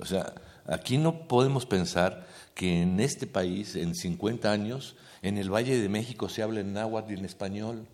[0.00, 0.34] O sea,
[0.66, 5.88] aquí no podemos pensar que en este país, en 50 años, en el Valle de
[5.88, 7.86] México se habla en náhuatl y en español,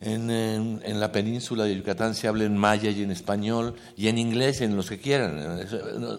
[0.00, 4.60] en, la península de Yucatán se habla en maya y en español y en inglés,
[4.60, 5.66] en los que quieran.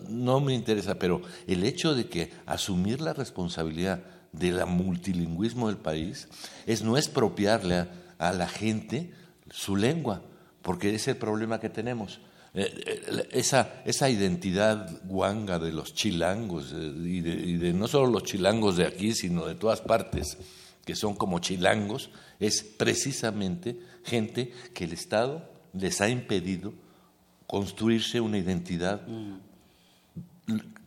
[0.10, 6.28] No, me interesa, pero el hecho de que asumir la responsabilidad del multilingüismo del país
[6.66, 7.88] es no expropiarle
[8.18, 9.12] a, la gente
[9.50, 10.22] su lengua,
[10.62, 12.20] porque es el problema que tenemos.
[12.54, 18.24] Eh, eh, esa, esa identidad guanga de los chilangos, eh, y de no solo los
[18.24, 20.38] chilangos de aquí, sino de todas partes,
[20.88, 26.74] que son como chilangos, es precisamente gente que el Estado les ha impedido
[27.46, 29.02] construirse una identidad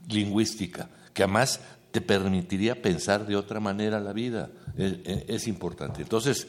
[0.08, 1.60] lingüística, que además
[1.90, 4.48] te permitiría pensar de otra manera la vida.
[4.78, 6.00] Es, importante.
[6.00, 6.46] Entonces,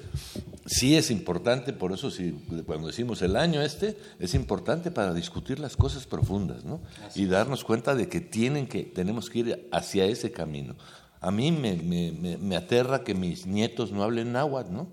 [0.66, 2.32] sí es importante, por eso si,
[2.66, 6.80] cuando decimos el año este, es importante para discutir las cosas profundas, ¿no?
[7.16, 10.78] Y darnos cuenta de que, tienen que tenemos que ir hacia ese camino.
[11.22, 14.88] A mí me, me, me, aterra que mis nietos no hablen náhuatl, ¿no?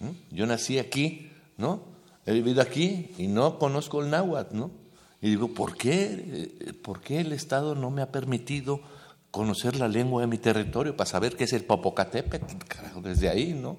[0.00, 0.34] ¿Mm?
[0.34, 1.84] Yo nací aquí, ¿no?
[2.26, 4.70] He vivido aquí y no conozco el náhuatl, ¿no?
[5.20, 6.74] Y digo, ¿por qué?
[6.82, 8.80] ¿Por qué el Estado no me ha permitido
[9.30, 12.56] conocer la lengua de mi territorio para saber qué es el Popocatépetl?
[13.02, 13.76] desde ahí, ¿no?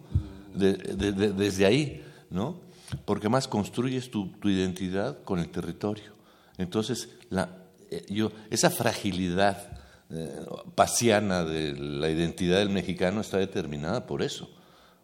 [0.53, 2.61] desde ahí, ¿no?
[3.05, 6.13] Porque más construyes tu, identidad con el territorio.
[6.57, 7.49] Entonces, la,
[7.89, 9.82] eh, yo, esa fragilidad
[10.13, 10.45] eh,
[10.75, 14.49] pasiana de la identidad del mexicano está determinada por eso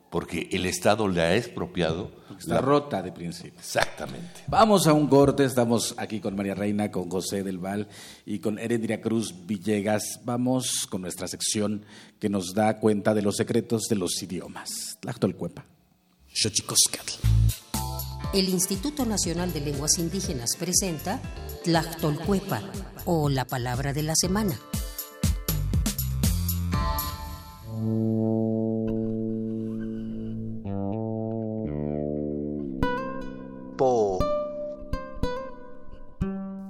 [0.09, 2.11] porque el Estado le ha expropiado.
[2.37, 3.59] está rota de principio.
[3.59, 4.43] Exactamente.
[4.47, 7.87] Vamos a un corte, estamos aquí con María Reina, con José del Val
[8.25, 10.21] y con Herendia Cruz Villegas.
[10.23, 11.85] Vamos con nuestra sección
[12.19, 14.97] que nos da cuenta de los secretos de los idiomas.
[14.99, 15.65] Tlactolcuepa.
[18.33, 21.19] El Instituto Nacional de Lenguas Indígenas presenta
[21.63, 22.61] Tlactolcuepa
[23.05, 24.59] o la palabra de la semana.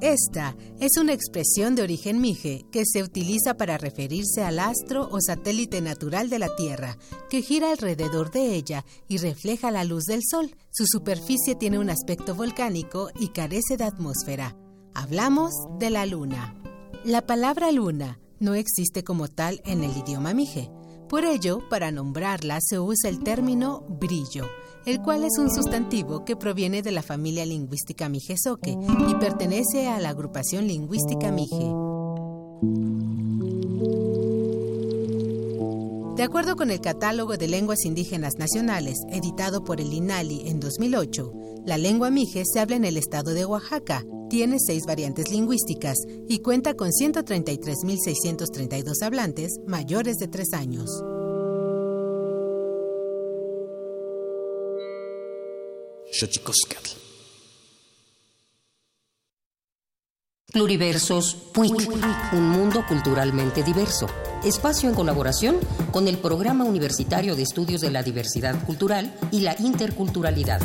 [0.01, 5.19] Esta es una expresión de origen mije que se utiliza para referirse al astro o
[5.21, 6.97] satélite natural de la Tierra,
[7.29, 10.55] que gira alrededor de ella y refleja la luz del Sol.
[10.71, 14.57] Su superficie tiene un aspecto volcánico y carece de atmósfera.
[14.95, 16.55] Hablamos de la Luna.
[17.05, 20.71] La palabra luna no existe como tal en el idioma mije.
[21.09, 24.47] Por ello, para nombrarla se usa el término brillo
[24.85, 28.75] el cual es un sustantivo que proviene de la familia lingüística mijezoque
[29.07, 31.71] y pertenece a la agrupación lingüística mije.
[36.15, 41.33] De acuerdo con el Catálogo de Lenguas Indígenas Nacionales, editado por el INALI en 2008,
[41.65, 46.39] la lengua mije se habla en el estado de Oaxaca, tiene seis variantes lingüísticas y
[46.39, 51.03] cuenta con 133.632 hablantes mayores de tres años.
[60.51, 61.89] Pluriversos PUIC,
[62.33, 64.07] un mundo culturalmente diverso.
[64.43, 65.57] Espacio en colaboración
[65.91, 70.61] con el Programa Universitario de Estudios de la Diversidad Cultural y la Interculturalidad.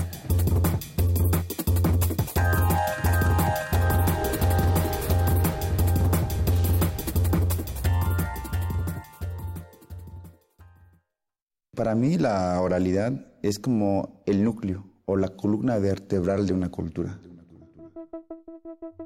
[11.85, 17.21] Para mí la oralidad es como el núcleo o la columna vertebral de una cultura.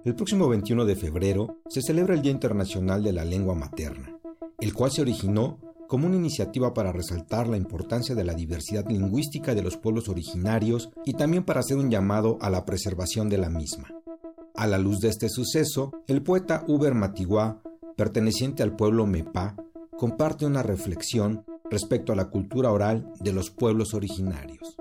[0.05, 4.17] El próximo 21 de febrero se celebra el Día Internacional de la Lengua Materna,
[4.61, 9.57] el cual se originó como una iniciativa para resaltar la importancia de la diversidad lingüística
[9.57, 13.51] de los pueblos originarios y también para hacer un llamado a la preservación de la
[13.51, 13.89] misma.
[14.55, 17.61] A la luz de este suceso, el poeta Uber Matiguá,
[17.97, 19.57] perteneciente al pueblo Mepá,
[19.97, 24.79] comparte una reflexión respecto a la cultura oral de los pueblos originarios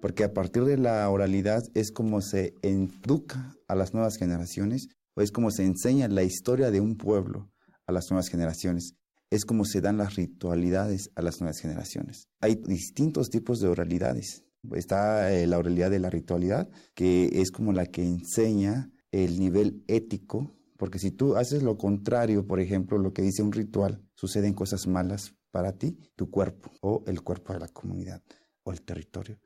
[0.00, 5.22] porque a partir de la oralidad es como se educa a las nuevas generaciones, o
[5.22, 7.50] es como se enseña la historia de un pueblo
[7.86, 8.94] a las nuevas generaciones,
[9.30, 12.28] es como se dan las ritualidades a las nuevas generaciones.
[12.40, 14.44] Hay distintos tipos de oralidades.
[14.74, 19.84] Está eh, la oralidad de la ritualidad, que es como la que enseña el nivel
[19.86, 24.54] ético, porque si tú haces lo contrario, por ejemplo, lo que dice un ritual, suceden
[24.54, 28.22] cosas malas para ti, tu cuerpo o el cuerpo de la comunidad
[28.62, 29.38] o el territorio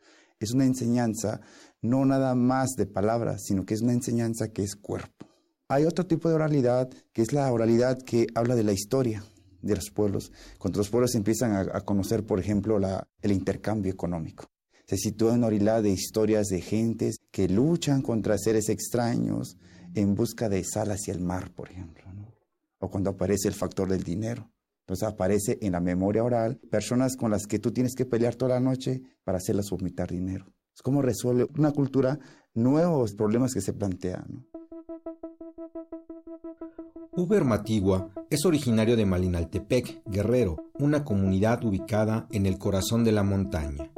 [0.44, 1.40] es una enseñanza
[1.82, 5.26] no nada más de palabras, sino que es una enseñanza que es cuerpo.
[5.68, 9.24] Hay otro tipo de oralidad, que es la oralidad que habla de la historia
[9.62, 10.30] de los pueblos.
[10.58, 12.78] Cuando los pueblos empiezan a, conocer, por ejemplo,
[13.22, 14.46] el intercambio económico.
[14.86, 19.56] Se sitúa en oralidad de historias de gentes que luchan contra seres extraños
[19.94, 22.04] en busca de sal hacia el mar, por ejemplo.
[22.78, 24.50] O cuando aparece el factor del dinero.
[24.84, 28.54] Entonces aparece en la memoria oral personas con las que tú tienes que pelear toda
[28.56, 30.52] la noche para hacerlas vomitar dinero.
[30.74, 32.18] Es como resuelve una cultura
[32.52, 34.46] nuevos problemas que se plantean.
[37.16, 43.22] Uber Matigua es originario de Malinaltepec, Guerrero, una comunidad ubicada en el corazón de la
[43.22, 43.90] montaña.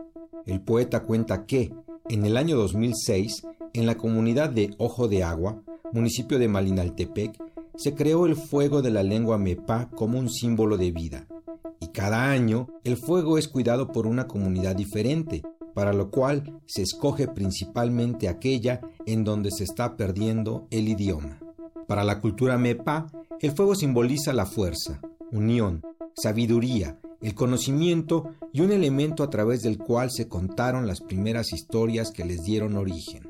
[0.45, 1.75] El poeta cuenta que,
[2.09, 7.37] en el año 2006, en la comunidad de Ojo de Agua, municipio de Malinaltepec,
[7.77, 11.27] se creó el fuego de la lengua Mepa como un símbolo de vida.
[11.81, 15.43] Y cada año el fuego es cuidado por una comunidad diferente,
[15.75, 21.39] para lo cual se escoge principalmente aquella en donde se está perdiendo el idioma.
[21.87, 23.07] Para la cultura MEPA,
[23.41, 25.01] el fuego simboliza la fuerza,
[25.31, 25.83] unión,
[26.15, 32.11] sabiduría, el conocimiento y un elemento a través del cual se contaron las primeras historias
[32.11, 33.29] que les dieron origen.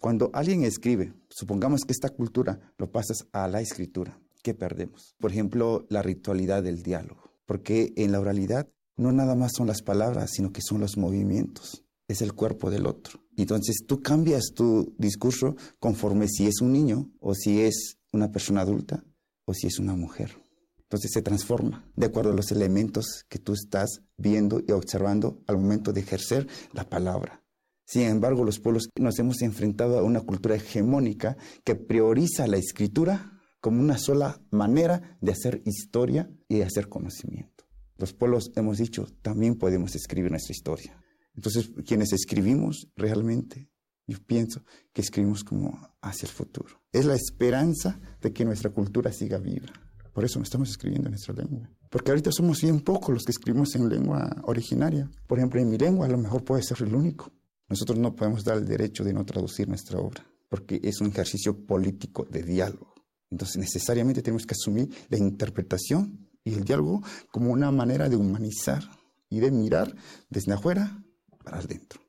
[0.00, 5.14] Cuando alguien escribe, supongamos que esta cultura lo pasas a la escritura, ¿qué perdemos?
[5.20, 9.82] Por ejemplo, la ritualidad del diálogo, porque en la oralidad no nada más son las
[9.82, 13.20] palabras, sino que son los movimientos, es el cuerpo del otro.
[13.36, 18.62] Entonces tú cambias tu discurso conforme si es un niño o si es una persona
[18.62, 19.04] adulta
[19.44, 20.34] o si es una mujer.
[20.78, 25.58] Entonces se transforma de acuerdo a los elementos que tú estás viendo y observando al
[25.58, 27.42] momento de ejercer la palabra.
[27.90, 33.42] Sin embargo, los pueblos nos hemos enfrentado a una cultura hegemónica que prioriza la escritura
[33.60, 37.64] como una sola manera de hacer historia y de hacer conocimiento.
[37.96, 41.02] Los pueblos hemos dicho, también podemos escribir nuestra historia.
[41.34, 43.68] Entonces, quienes escribimos realmente,
[44.06, 44.62] yo pienso
[44.92, 46.80] que escribimos como hacia el futuro.
[46.92, 49.66] Es la esperanza de que nuestra cultura siga viva.
[50.12, 51.68] Por eso estamos escribiendo en nuestra lengua.
[51.90, 55.10] Porque ahorita somos bien pocos los que escribimos en lengua originaria.
[55.26, 57.32] Por ejemplo, en mi lengua a lo mejor puede ser el único.
[57.70, 61.56] Nosotros no podemos dar el derecho de no traducir nuestra obra, porque es un ejercicio
[61.56, 62.92] político de diálogo.
[63.30, 67.00] Entonces necesariamente tenemos que asumir la interpretación y el diálogo
[67.30, 68.82] como una manera de humanizar
[69.28, 69.94] y de mirar
[70.28, 71.00] desde afuera
[71.44, 72.00] para adentro.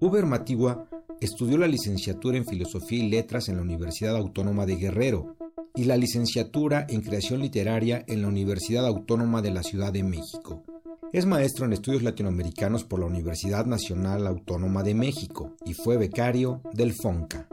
[0.00, 0.88] Uber Matigua
[1.20, 5.36] estudió la licenciatura en Filosofía y Letras en la Universidad Autónoma de Guerrero
[5.76, 10.64] y la licenciatura en Creación Literaria en la Universidad Autónoma de la Ciudad de México.
[11.12, 16.62] Es maestro en estudios latinoamericanos por la Universidad Nacional Autónoma de México y fue becario
[16.72, 17.46] del FONCA.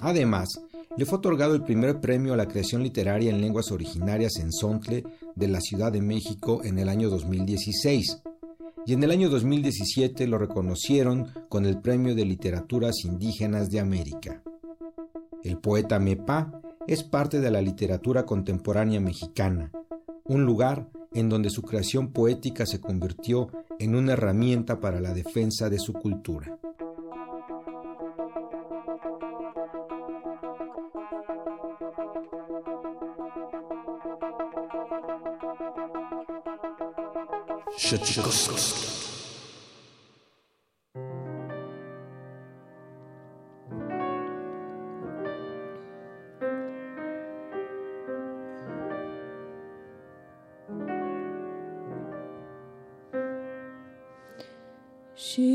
[0.00, 0.60] Además,
[0.96, 5.04] le fue otorgado el primer premio a la creación literaria en lenguas originarias en Sontle
[5.36, 8.22] de la Ciudad de México en el año 2016.
[8.86, 14.42] Y en el año 2017 lo reconocieron con el Premio de Literaturas Indígenas de América.
[15.44, 19.70] El poeta Mepa es parte de la literatura contemporánea mexicana,
[20.24, 25.68] un lugar en donde su creación poética se convirtió en una herramienta para la defensa
[25.68, 26.58] de su cultura.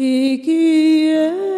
[0.04, 1.53] Iki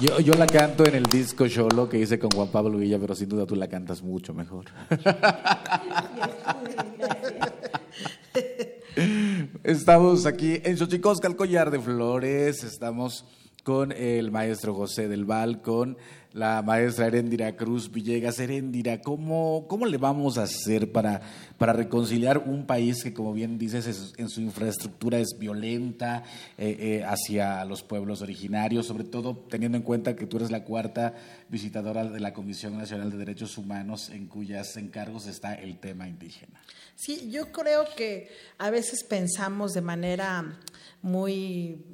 [0.00, 3.14] Yo, yo la canto en el disco Cholo que hice con Juan Pablo Villa, pero
[3.14, 4.64] sin duda tú la cantas mucho mejor.
[9.62, 12.64] Estamos aquí en Xochicosca, el collar de flores.
[12.64, 13.24] Estamos
[13.62, 15.96] con el maestro José del Val, con
[16.34, 18.40] la maestra Erendira Cruz Villegas.
[18.40, 21.22] Erendira, ¿cómo, cómo le vamos a hacer para,
[21.58, 26.24] para reconciliar un país que, como bien dices, en su infraestructura es violenta
[26.58, 30.64] eh, eh, hacia los pueblos originarios, sobre todo teniendo en cuenta que tú eres la
[30.64, 31.14] cuarta
[31.48, 36.60] visitadora de la Comisión Nacional de Derechos Humanos en cuyas encargos está el tema indígena?
[36.96, 38.28] Sí, yo creo que
[38.58, 40.58] a veces pensamos de manera
[41.02, 41.84] muy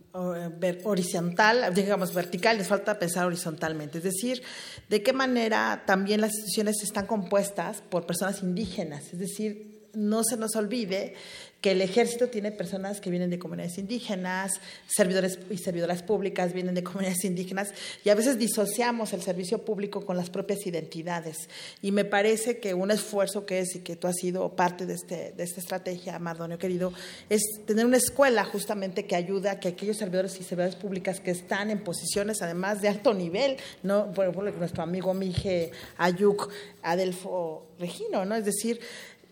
[0.85, 3.99] horizontal, digamos vertical, les falta pensar horizontalmente.
[3.99, 4.30] Es decir,
[4.89, 9.13] de qué manera también las instituciones están compuestas por personas indígenas.
[9.13, 11.15] Es decir, no se nos olvide
[11.61, 16.75] que el ejército tiene personas que vienen de comunidades indígenas, servidores y servidoras públicas vienen
[16.75, 17.73] de comunidades indígenas,
[18.05, 21.49] y a veces disociamos el servicio público con las propias identidades.
[21.83, 24.95] Y me parece que un esfuerzo que es y que tú has sido parte de,
[24.95, 26.93] este, de esta estrategia, Mardonio querido,
[27.29, 31.31] es tener una escuela justamente que ayude a que aquellos servidores y servidoras públicas que
[31.31, 34.13] están en posiciones además de alto nivel, ¿no?
[34.13, 36.51] por ejemplo, nuestro amigo Mije Ayuk,
[36.83, 38.35] Adelfo Regino, ¿no?
[38.35, 38.81] es decir,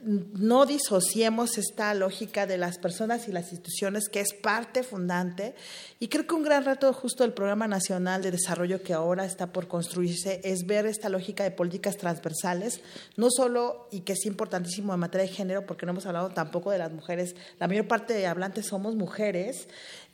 [0.04, 5.54] no disociemos esta lógica de las personas y las instituciones, que es parte fundante.
[5.98, 9.52] Y creo que un gran reto justo del Programa Nacional de Desarrollo que ahora está
[9.52, 12.80] por construirse es ver esta lógica de políticas transversales,
[13.16, 16.70] no solo, y que es importantísimo en materia de género, porque no hemos hablado tampoco
[16.70, 19.68] de las mujeres, la mayor parte de hablantes somos mujeres,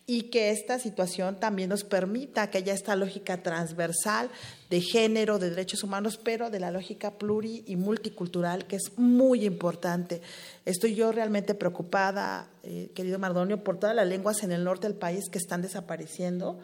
[0.06, 4.30] y que esta situación también nos permita que haya esta lógica transversal
[4.68, 9.44] de género, de derechos humanos, pero de la lógica pluri y multicultural, que es muy
[9.44, 10.20] importante.
[10.66, 14.96] Estoy yo realmente preocupada, eh, querido Mardonio, por todas las lenguas en el norte del
[14.96, 16.58] país que están desapareciendo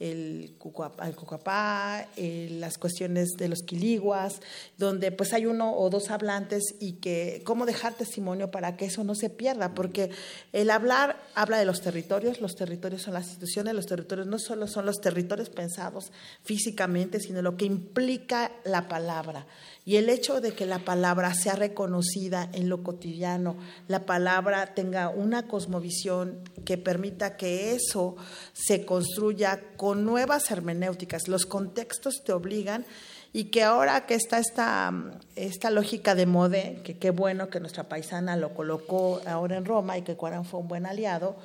[0.00, 4.40] el cucapá, las cuestiones de los quiliguas,
[4.76, 9.04] donde pues hay uno o dos hablantes y que cómo dejar testimonio para que eso
[9.04, 10.10] no se pierda, porque
[10.52, 14.66] el hablar habla de los territorios, los territorios son las instituciones, los territorios no solo
[14.66, 16.10] son los territorios pensados
[16.42, 19.46] físicamente, sino lo que implica la palabra.
[19.84, 23.56] Y el hecho de que la palabra sea reconocida en lo cotidiano,
[23.88, 28.16] la palabra tenga una cosmovisión que permita que eso
[28.52, 32.84] se construya con nuevas hermenéuticas, los contextos te obligan
[33.32, 34.92] y que ahora que está esta,
[35.36, 39.96] esta lógica de mode, que qué bueno que nuestra paisana lo colocó ahora en Roma
[39.96, 41.36] y que Cuarán fue un buen aliado,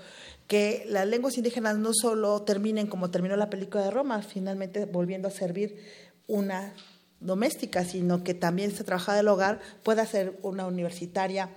[0.48, 5.28] que las lenguas indígenas no solo terminen como terminó la película de Roma, finalmente volviendo
[5.30, 5.78] a servir
[6.28, 6.74] una
[7.20, 11.50] doméstica, sino que también se trabaja del hogar pueda ser una universitaria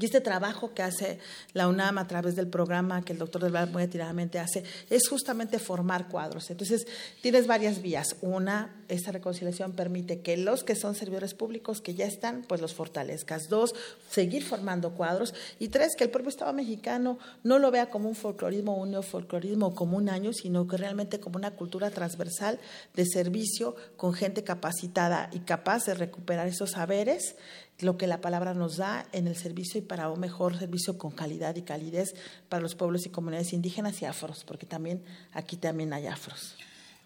[0.00, 1.18] y este trabajo que hace
[1.54, 5.08] la UNAM a través del programa que el doctor Del Val muy atiradamente hace es
[5.08, 6.50] justamente formar cuadros.
[6.50, 6.86] Entonces,
[7.22, 8.16] tienes varias vías.
[8.20, 12.74] Una, esta reconciliación permite que los que son servidores públicos que ya están, pues los
[12.74, 13.48] fortalezcas.
[13.48, 13.74] Dos,
[14.10, 15.34] seguir formando cuadros.
[15.58, 19.74] Y tres, que el propio Estado mexicano no lo vea como un folclorismo, un neofolclorismo
[19.74, 22.60] como un año, sino que realmente como una cultura transversal
[22.94, 27.36] de servicio con gente capacitada y capaz de recuperar esos saberes
[27.80, 31.12] lo que la palabra nos da en el servicio y para un mejor servicio con
[31.12, 32.14] calidad y calidez
[32.48, 35.02] para los pueblos y comunidades indígenas y afros, porque también
[35.32, 36.56] aquí también hay afros.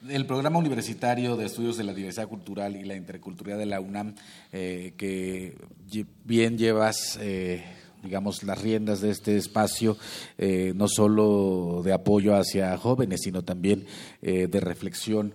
[0.09, 4.17] El programa universitario de estudios de la diversidad cultural y la interculturalidad de la UNAM,
[4.51, 5.57] eh, que
[6.25, 7.65] bien llevas, eh,
[8.03, 9.97] digamos, las riendas de este espacio,
[10.39, 13.87] eh, no solo de apoyo hacia jóvenes, sino también
[14.21, 15.35] de reflexión.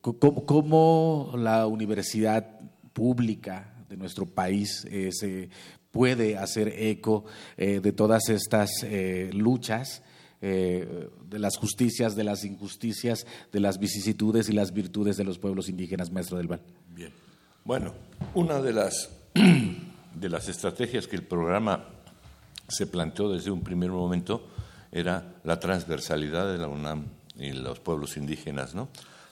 [0.00, 2.60] ¿Cómo la universidad
[2.94, 5.50] pública de nuestro país eh, se
[5.90, 7.24] puede hacer eco
[7.56, 10.02] eh, de todas estas eh, luchas,
[10.40, 15.68] de las justicias, de las injusticias, de las vicisitudes y las virtudes de los pueblos
[15.68, 16.62] indígenas, maestro del Val.
[16.88, 17.12] Bien.
[17.62, 17.92] Bueno,
[18.32, 21.84] una de las, de las estrategias que el programa
[22.68, 24.48] se planteó desde un primer momento
[24.90, 27.04] era la transversalidad de la UNAM
[27.36, 28.74] y los pueblos indígenas.
[28.74, 28.88] ¿no?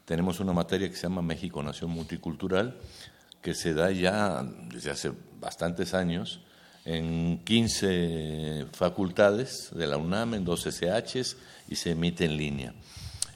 [0.09, 2.77] Tenemos una materia que se llama México Nación Multicultural,
[3.43, 6.41] que se da ya desde hace bastantes años
[6.85, 11.37] en 15 facultades de la UNAM, en dos SHs
[11.69, 12.75] y se emite en línea.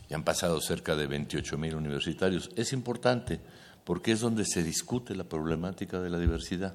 [0.09, 2.51] Ya han pasado cerca de 28 mil universitarios.
[2.57, 3.41] Es importante
[3.85, 6.75] porque es donde se discute la problemática de la diversidad.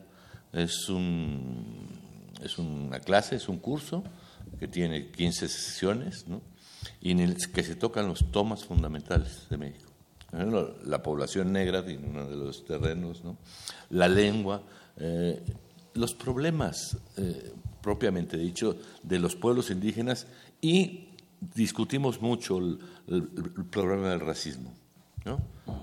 [0.54, 1.90] Es, un,
[2.44, 4.04] es una clase, es un curso
[4.60, 6.26] que tiene 15 sesiones
[7.02, 9.87] y en el que se tocan los tomas fundamentales de México
[10.86, 13.38] la población negra tiene uno de los terrenos, ¿no?
[13.90, 14.62] la lengua,
[14.98, 15.42] eh,
[15.96, 20.28] los problemas eh, propiamente dicho de los pueblos indígenas
[20.62, 21.10] y
[21.56, 24.74] discutimos mucho el, el- el problema del racismo,
[25.26, 25.40] ¿no?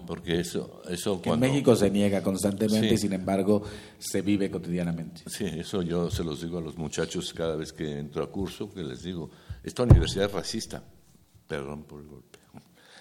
[0.06, 1.46] Porque eso, eso Que en cuando...
[1.46, 2.98] México se niega constantemente, Sí.
[2.98, 3.62] sin embargo,
[3.98, 5.22] se vive cotidianamente.
[5.26, 8.72] Sí, eso yo se los digo a los muchachos cada vez que entro a curso,
[8.72, 9.30] que les digo,
[9.62, 10.82] esta universidad es racista.
[11.46, 12.33] Perdón por el golpe.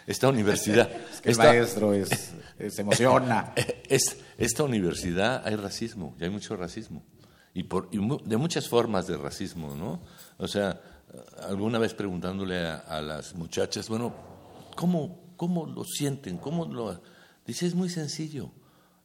[0.07, 0.89] Esta universidad...
[1.13, 2.33] Es que el esta- maestro es,
[2.69, 3.53] se emociona.
[3.89, 7.03] es, esta universidad hay racismo, y hay mucho racismo.
[7.53, 10.01] Y, por, y mu- de muchas formas de racismo, ¿no?
[10.37, 10.81] O sea,
[11.47, 14.13] alguna vez preguntándole a, a las muchachas, bueno,
[14.75, 16.37] ¿cómo, ¿cómo lo sienten?
[16.37, 17.01] ¿Cómo lo...?
[17.45, 18.51] Dice, es muy sencillo.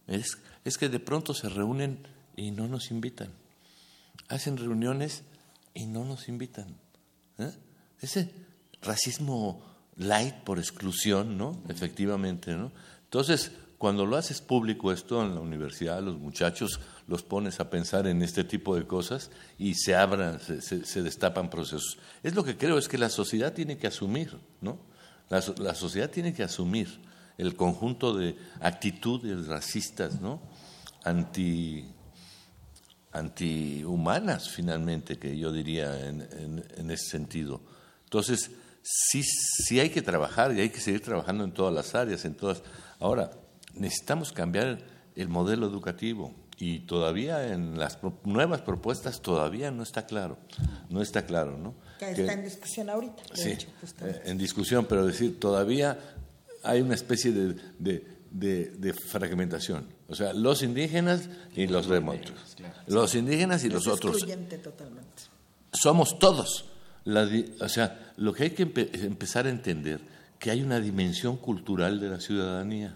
[0.07, 3.28] Es, es que de pronto se reúnen y no nos invitan.
[4.28, 5.22] Hacen reuniones
[5.74, 6.76] y no nos invitan.
[7.38, 7.53] ¿eh?
[8.01, 8.30] Ese
[8.80, 9.62] racismo
[9.99, 11.61] light por exclusión, ¿no?
[11.68, 12.72] Efectivamente, ¿no?
[13.05, 18.07] Entonces, cuando lo haces público esto en la universidad, los muchachos los pones a pensar
[18.07, 21.99] en este tipo de cosas y se abran, se, destapan procesos.
[22.22, 24.78] Es lo que creo, es que la sociedad tiene que asumir, ¿no?
[25.30, 27.01] La, so- la sociedad tiene que asumir
[27.38, 30.40] el conjunto de actitudes racistas, ¿no?
[31.05, 31.84] Anti,
[33.12, 37.61] antihumanas finalmente, que yo diría en ese sentido.
[38.05, 38.51] Entonces,
[38.83, 42.35] sí, sí hay que trabajar y hay que seguir trabajando en todas las áreas, en
[42.35, 42.62] todas.
[43.01, 43.31] Ahora,
[43.74, 44.79] necesitamos cambiar
[45.14, 50.39] el modelo educativo y todavía en las pro- nuevas propuestas todavía no está claro,
[50.91, 51.74] no está claro, ¿no?
[51.99, 53.22] Que- está en discusión ahorita.
[53.35, 53.68] de Sí, hecho,
[54.03, 55.99] eh, en discusión, pero decir, todavía
[56.64, 59.87] hay una especie de, de- de- de fragmentación.
[60.09, 62.57] O sea, los indígenas y los remotos.
[62.87, 64.18] Los indígenas y los otros.
[64.20, 65.22] totalmente.
[65.72, 66.64] Somos todos.
[67.09, 67.26] La
[67.61, 70.00] o sea, lo que hay que empe- empezar a entender
[70.38, 72.94] que hay una dimensión cultural de la ciudadanía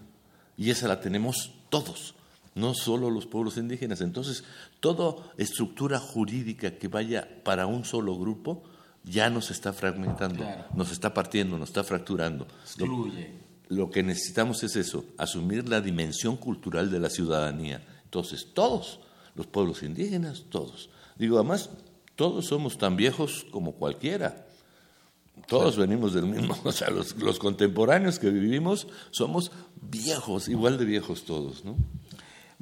[0.58, 2.14] y esa la tenemos todos,
[2.54, 4.02] no solo los pueblos indígenas.
[4.02, 4.44] Entonces,
[4.80, 8.62] toda estructura jurídica que vaya para un solo grupo
[9.02, 10.44] ya nos está fragmentando,
[10.76, 12.44] nos está partiendo, nos está fracturando.
[12.44, 13.30] Lo- Excluye.
[13.68, 17.82] lo que necesitamos es eso, asumir la dimensión cultural de la ciudadanía.
[18.04, 19.00] Entonces, todos,
[19.34, 20.90] los pueblos indígenas, todos.
[21.18, 21.70] Digo, además,
[22.16, 24.46] todos somos tan viejos como cualquiera.
[25.46, 29.50] Todos venimos del mismo, o sea, los, los contemporáneos que vivimos somos
[29.80, 31.76] viejos, igual de viejos todos, ¿no?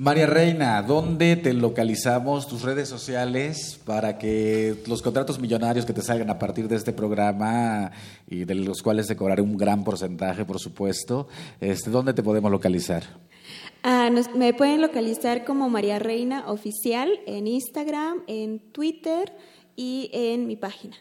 [0.00, 6.00] María Reina, ¿dónde te localizamos tus redes sociales para que los contratos millonarios que te
[6.00, 7.92] salgan a partir de este programa
[8.26, 11.28] y de los cuales te cobraré un gran porcentaje, por supuesto,
[11.60, 13.02] este, ¿dónde te podemos localizar?
[13.82, 19.32] Ah, nos- me pueden localizar como María Reina Oficial en Instagram, en Twitter
[19.76, 20.96] y en mi página.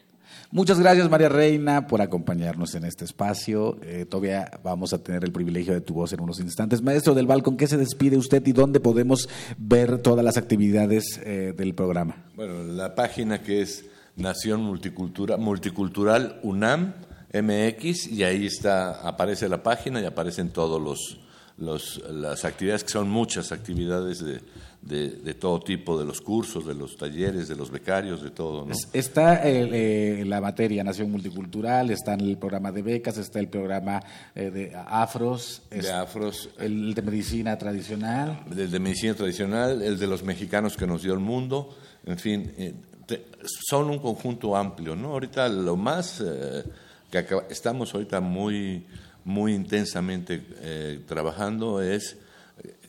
[0.51, 3.77] Muchas gracias, María Reina, por acompañarnos en este espacio.
[3.83, 6.81] Eh, todavía vamos a tener el privilegio de tu voz en unos instantes.
[6.81, 9.27] Maestro del Balcón, ¿qué se despide usted y dónde podemos
[9.57, 12.15] ver todas las actividades eh, del programa?
[12.35, 16.93] Bueno, la página que es Nación Multicultura, Multicultural UNAM
[17.33, 21.19] MX y ahí está, aparece la página y aparecen todos los,
[21.59, 24.39] los las actividades que son muchas actividades de,
[24.81, 28.65] de, de todo tipo, de los cursos, de los talleres, de los becarios, de todo,
[28.65, 28.73] ¿no?
[28.93, 33.49] Está eh, eh, la materia Nación Multicultural, está en el programa de becas, está el
[33.49, 34.01] programa
[34.35, 38.39] eh, de afros, De es- afros, el de medicina tradicional.
[38.55, 42.53] el de medicina tradicional, el de los mexicanos que nos dio el mundo, en fin,
[42.57, 42.73] eh,
[43.05, 43.25] te-
[43.69, 45.09] son un conjunto amplio, ¿no?
[45.09, 46.63] Ahorita lo más eh,
[47.11, 48.85] que acaba- estamos ahorita muy,
[49.25, 52.17] muy intensamente eh, trabajando es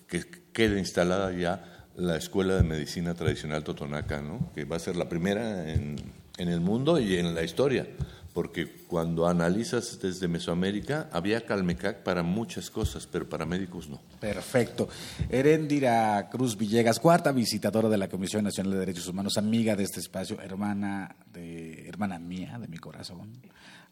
[0.06, 4.50] que quede instalada ya la Escuela de Medicina Tradicional Totonaca, ¿no?
[4.54, 5.96] Que va a ser la primera en,
[6.38, 7.86] en el mundo y en la historia.
[8.32, 14.00] Porque cuando analizas desde Mesoamérica, había Calmecac para muchas cosas, pero para médicos no.
[14.20, 14.88] Perfecto.
[15.28, 19.98] Erendira Cruz Villegas, cuarta visitadora de la Comisión Nacional de Derechos Humanos, amiga de este
[19.98, 23.32] espacio, hermana de hermana mía de mi corazón,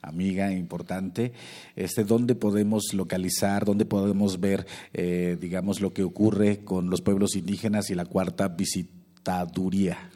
[0.03, 1.33] amiga importante.
[1.77, 7.37] Este, ¿dónde podemos localizar, dónde podemos ver, eh, digamos, lo que ocurre con los pueblos
[7.37, 10.11] indígenas y la cuarta visitaduría?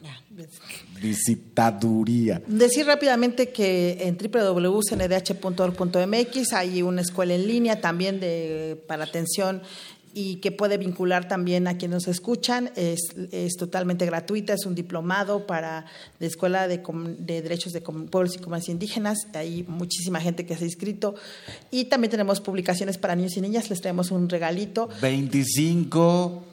[1.01, 2.41] Visitaduría.
[2.47, 9.61] Decir rápidamente que en www.cndh.org.mx hay una escuela en línea también de, para atención
[10.13, 12.71] y que puede vincular también a quienes nos escuchan.
[12.75, 12.99] Es,
[13.31, 15.85] es totalmente gratuita, es un diplomado para
[16.19, 16.81] de Escuela de,
[17.19, 19.27] de Derechos de Pueblos y Comunidades Indígenas.
[19.33, 21.15] Hay muchísima gente que se ha inscrito.
[21.71, 23.69] Y también tenemos publicaciones para niños y niñas.
[23.69, 24.89] Les traemos un regalito.
[25.01, 26.52] 25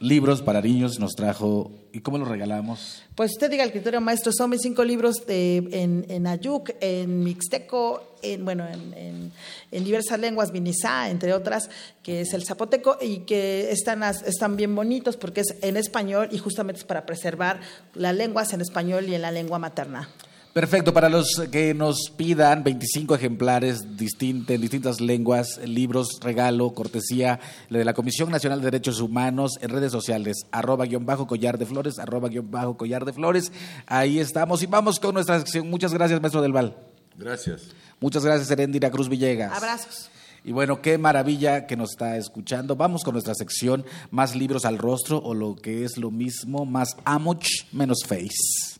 [0.00, 1.70] libros para niños nos trajo.
[1.92, 3.02] ¿Y cómo los regalamos?
[3.14, 8.16] Pues usted diga el criterio maestro, son 25 libros de, en, en Ayuk, en Mixteco,
[8.22, 9.32] en, bueno, en,
[9.70, 11.68] en- diversas lenguas, Vinizá, entre otras,
[12.02, 16.38] que es el zapoteco, y que están, están bien bonitos porque es en español y
[16.38, 17.60] justamente es para preservar
[17.94, 20.08] las lenguas en español y en la lengua materna.
[20.52, 27.38] Perfecto, para los que nos pidan 25 ejemplares distint- en distintas lenguas, libros, regalo, cortesía
[27.70, 31.66] de la Comisión Nacional de Derechos Humanos en redes sociales, arroba guion bajo collar de
[31.66, 33.52] flores, arroba guion bajo collar de flores.
[33.86, 35.70] Ahí estamos y vamos con nuestra sección.
[35.70, 36.76] Muchas gracias, maestro del Val.
[37.16, 37.62] Gracias.
[38.00, 39.56] Muchas gracias, Erendira Cruz Villegas.
[39.56, 40.10] Abrazos.
[40.42, 42.74] Y bueno, qué maravilla que nos está escuchando.
[42.74, 46.96] Vamos con nuestra sección, más libros al rostro o lo que es lo mismo, más
[47.04, 48.79] amoch, menos face.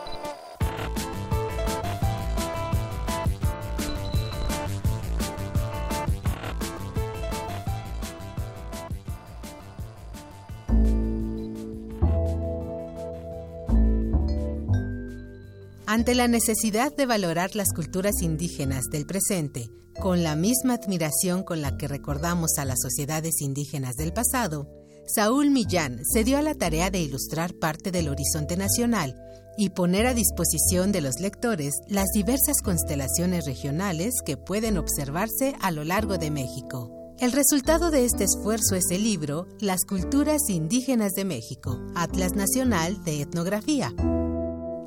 [15.91, 19.69] Ante la necesidad de valorar las culturas indígenas del presente
[19.99, 24.69] con la misma admiración con la que recordamos a las sociedades indígenas del pasado,
[25.05, 29.17] Saúl Millán se dio a la tarea de ilustrar parte del horizonte nacional
[29.57, 35.71] y poner a disposición de los lectores las diversas constelaciones regionales que pueden observarse a
[35.71, 36.89] lo largo de México.
[37.19, 43.03] El resultado de este esfuerzo es el libro Las culturas indígenas de México, Atlas Nacional
[43.03, 43.93] de Etnografía.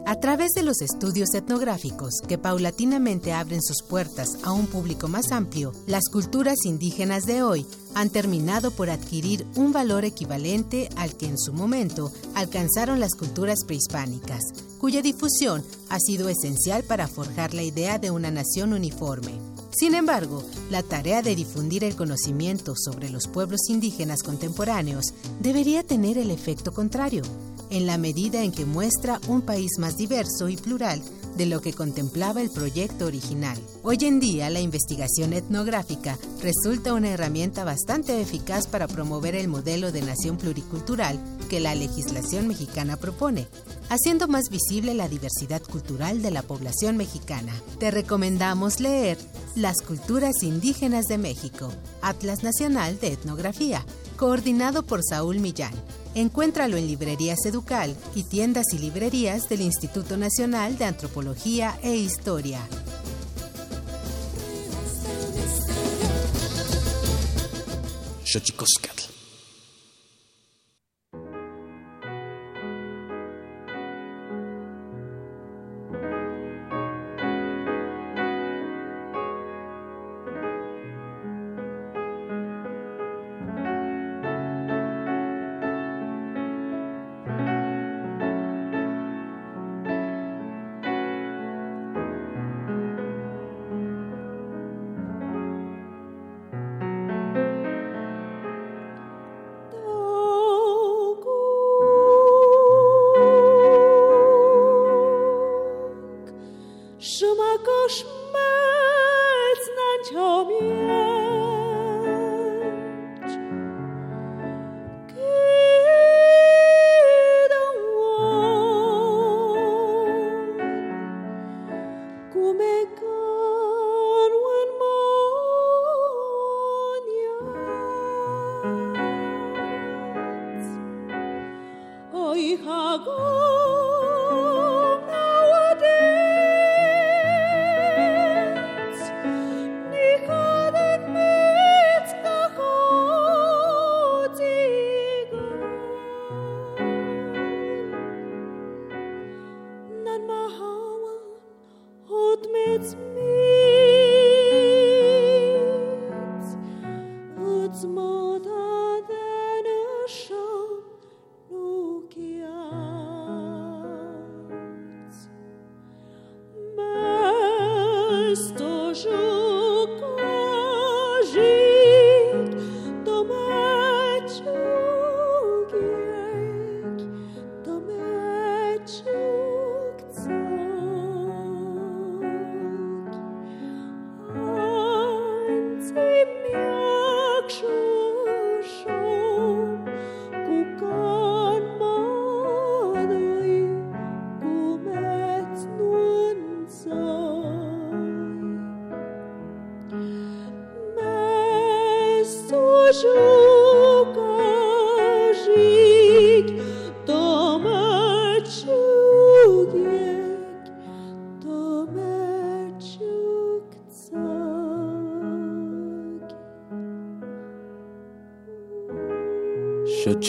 [0.07, 5.33] A través de los estudios etnográficos que paulatinamente abren sus puertas a un público más
[5.33, 11.27] amplio, las culturas indígenas de hoy han terminado por adquirir un valor equivalente al que
[11.27, 14.43] en su momento alcanzaron las culturas prehispánicas,
[14.79, 19.33] cuya difusión ha sido esencial para forjar la idea de una nación uniforme.
[19.71, 26.19] Sin embargo, la tarea de difundir el conocimiento sobre los pueblos indígenas contemporáneos debería tener
[26.19, 27.23] el efecto contrario,
[27.75, 31.03] en la medida en que muestra un país más diverso y plural
[31.37, 33.59] de lo que contemplaba el proyecto original.
[33.83, 39.91] Hoy en día, la investigación etnográfica resulta una herramienta bastante eficaz para promover el modelo
[39.91, 41.19] de nación pluricultural
[41.51, 43.49] que la legislación mexicana propone,
[43.89, 47.53] haciendo más visible la diversidad cultural de la población mexicana.
[47.81, 49.19] Te recomendamos leer
[49.57, 51.73] Las culturas indígenas de México,
[52.03, 53.85] Atlas Nacional de Etnografía,
[54.17, 55.75] coordinado por Saúl Millán.
[56.15, 62.61] Encuéntralo en librerías Educal y tiendas y librerías del Instituto Nacional de Antropología e Historia.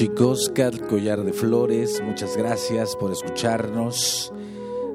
[0.06, 4.32] Xochicóscar Collar de Flores, muchas gracias por escucharnos.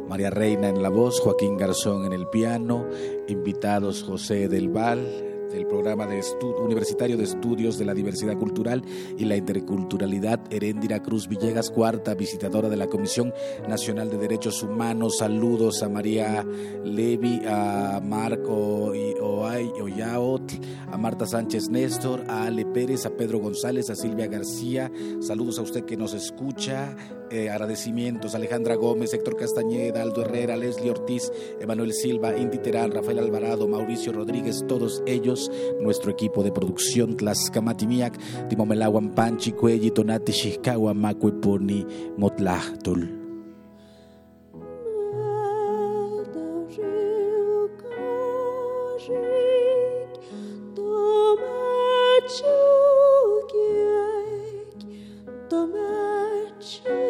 [0.08, 2.86] María Reina en la voz, Joaquín Garzón en el piano,
[3.26, 6.22] invitados José del Val, del programa de
[6.62, 8.82] universitario de estudios de la diversidad cultural
[9.18, 13.32] y la interculturalidad, Heréndira Cruz Villegas, cuarta visitadora de la Comisión
[13.68, 15.18] Nacional de Derechos Humanos.
[15.18, 16.44] Saludos a María
[16.84, 20.52] Levi, a Marco Oyaot,
[20.90, 24.90] a Marta Sánchez Néstor, a Ale Pérez, a Pedro González, a Silvia García.
[25.20, 26.96] Saludos a usted que nos escucha.
[27.32, 31.30] Eh, agradecimientos Alejandra Gómez, Héctor Castañeda, Aldo Herrera, Leslie Ortiz,
[31.60, 35.39] Emanuel Silva, Indy Terán, Rafael Alvarado, Mauricio Rodríguez, todos ellos,
[35.80, 38.18] nuestro equipo de producción, Tlaxcamatimiac,
[38.48, 41.86] Timomelaguan Panchi, Cuelli, Tonati, Xiscaua, Macueponi,
[42.16, 43.20] Motlahtul.
[56.80, 57.09] Esto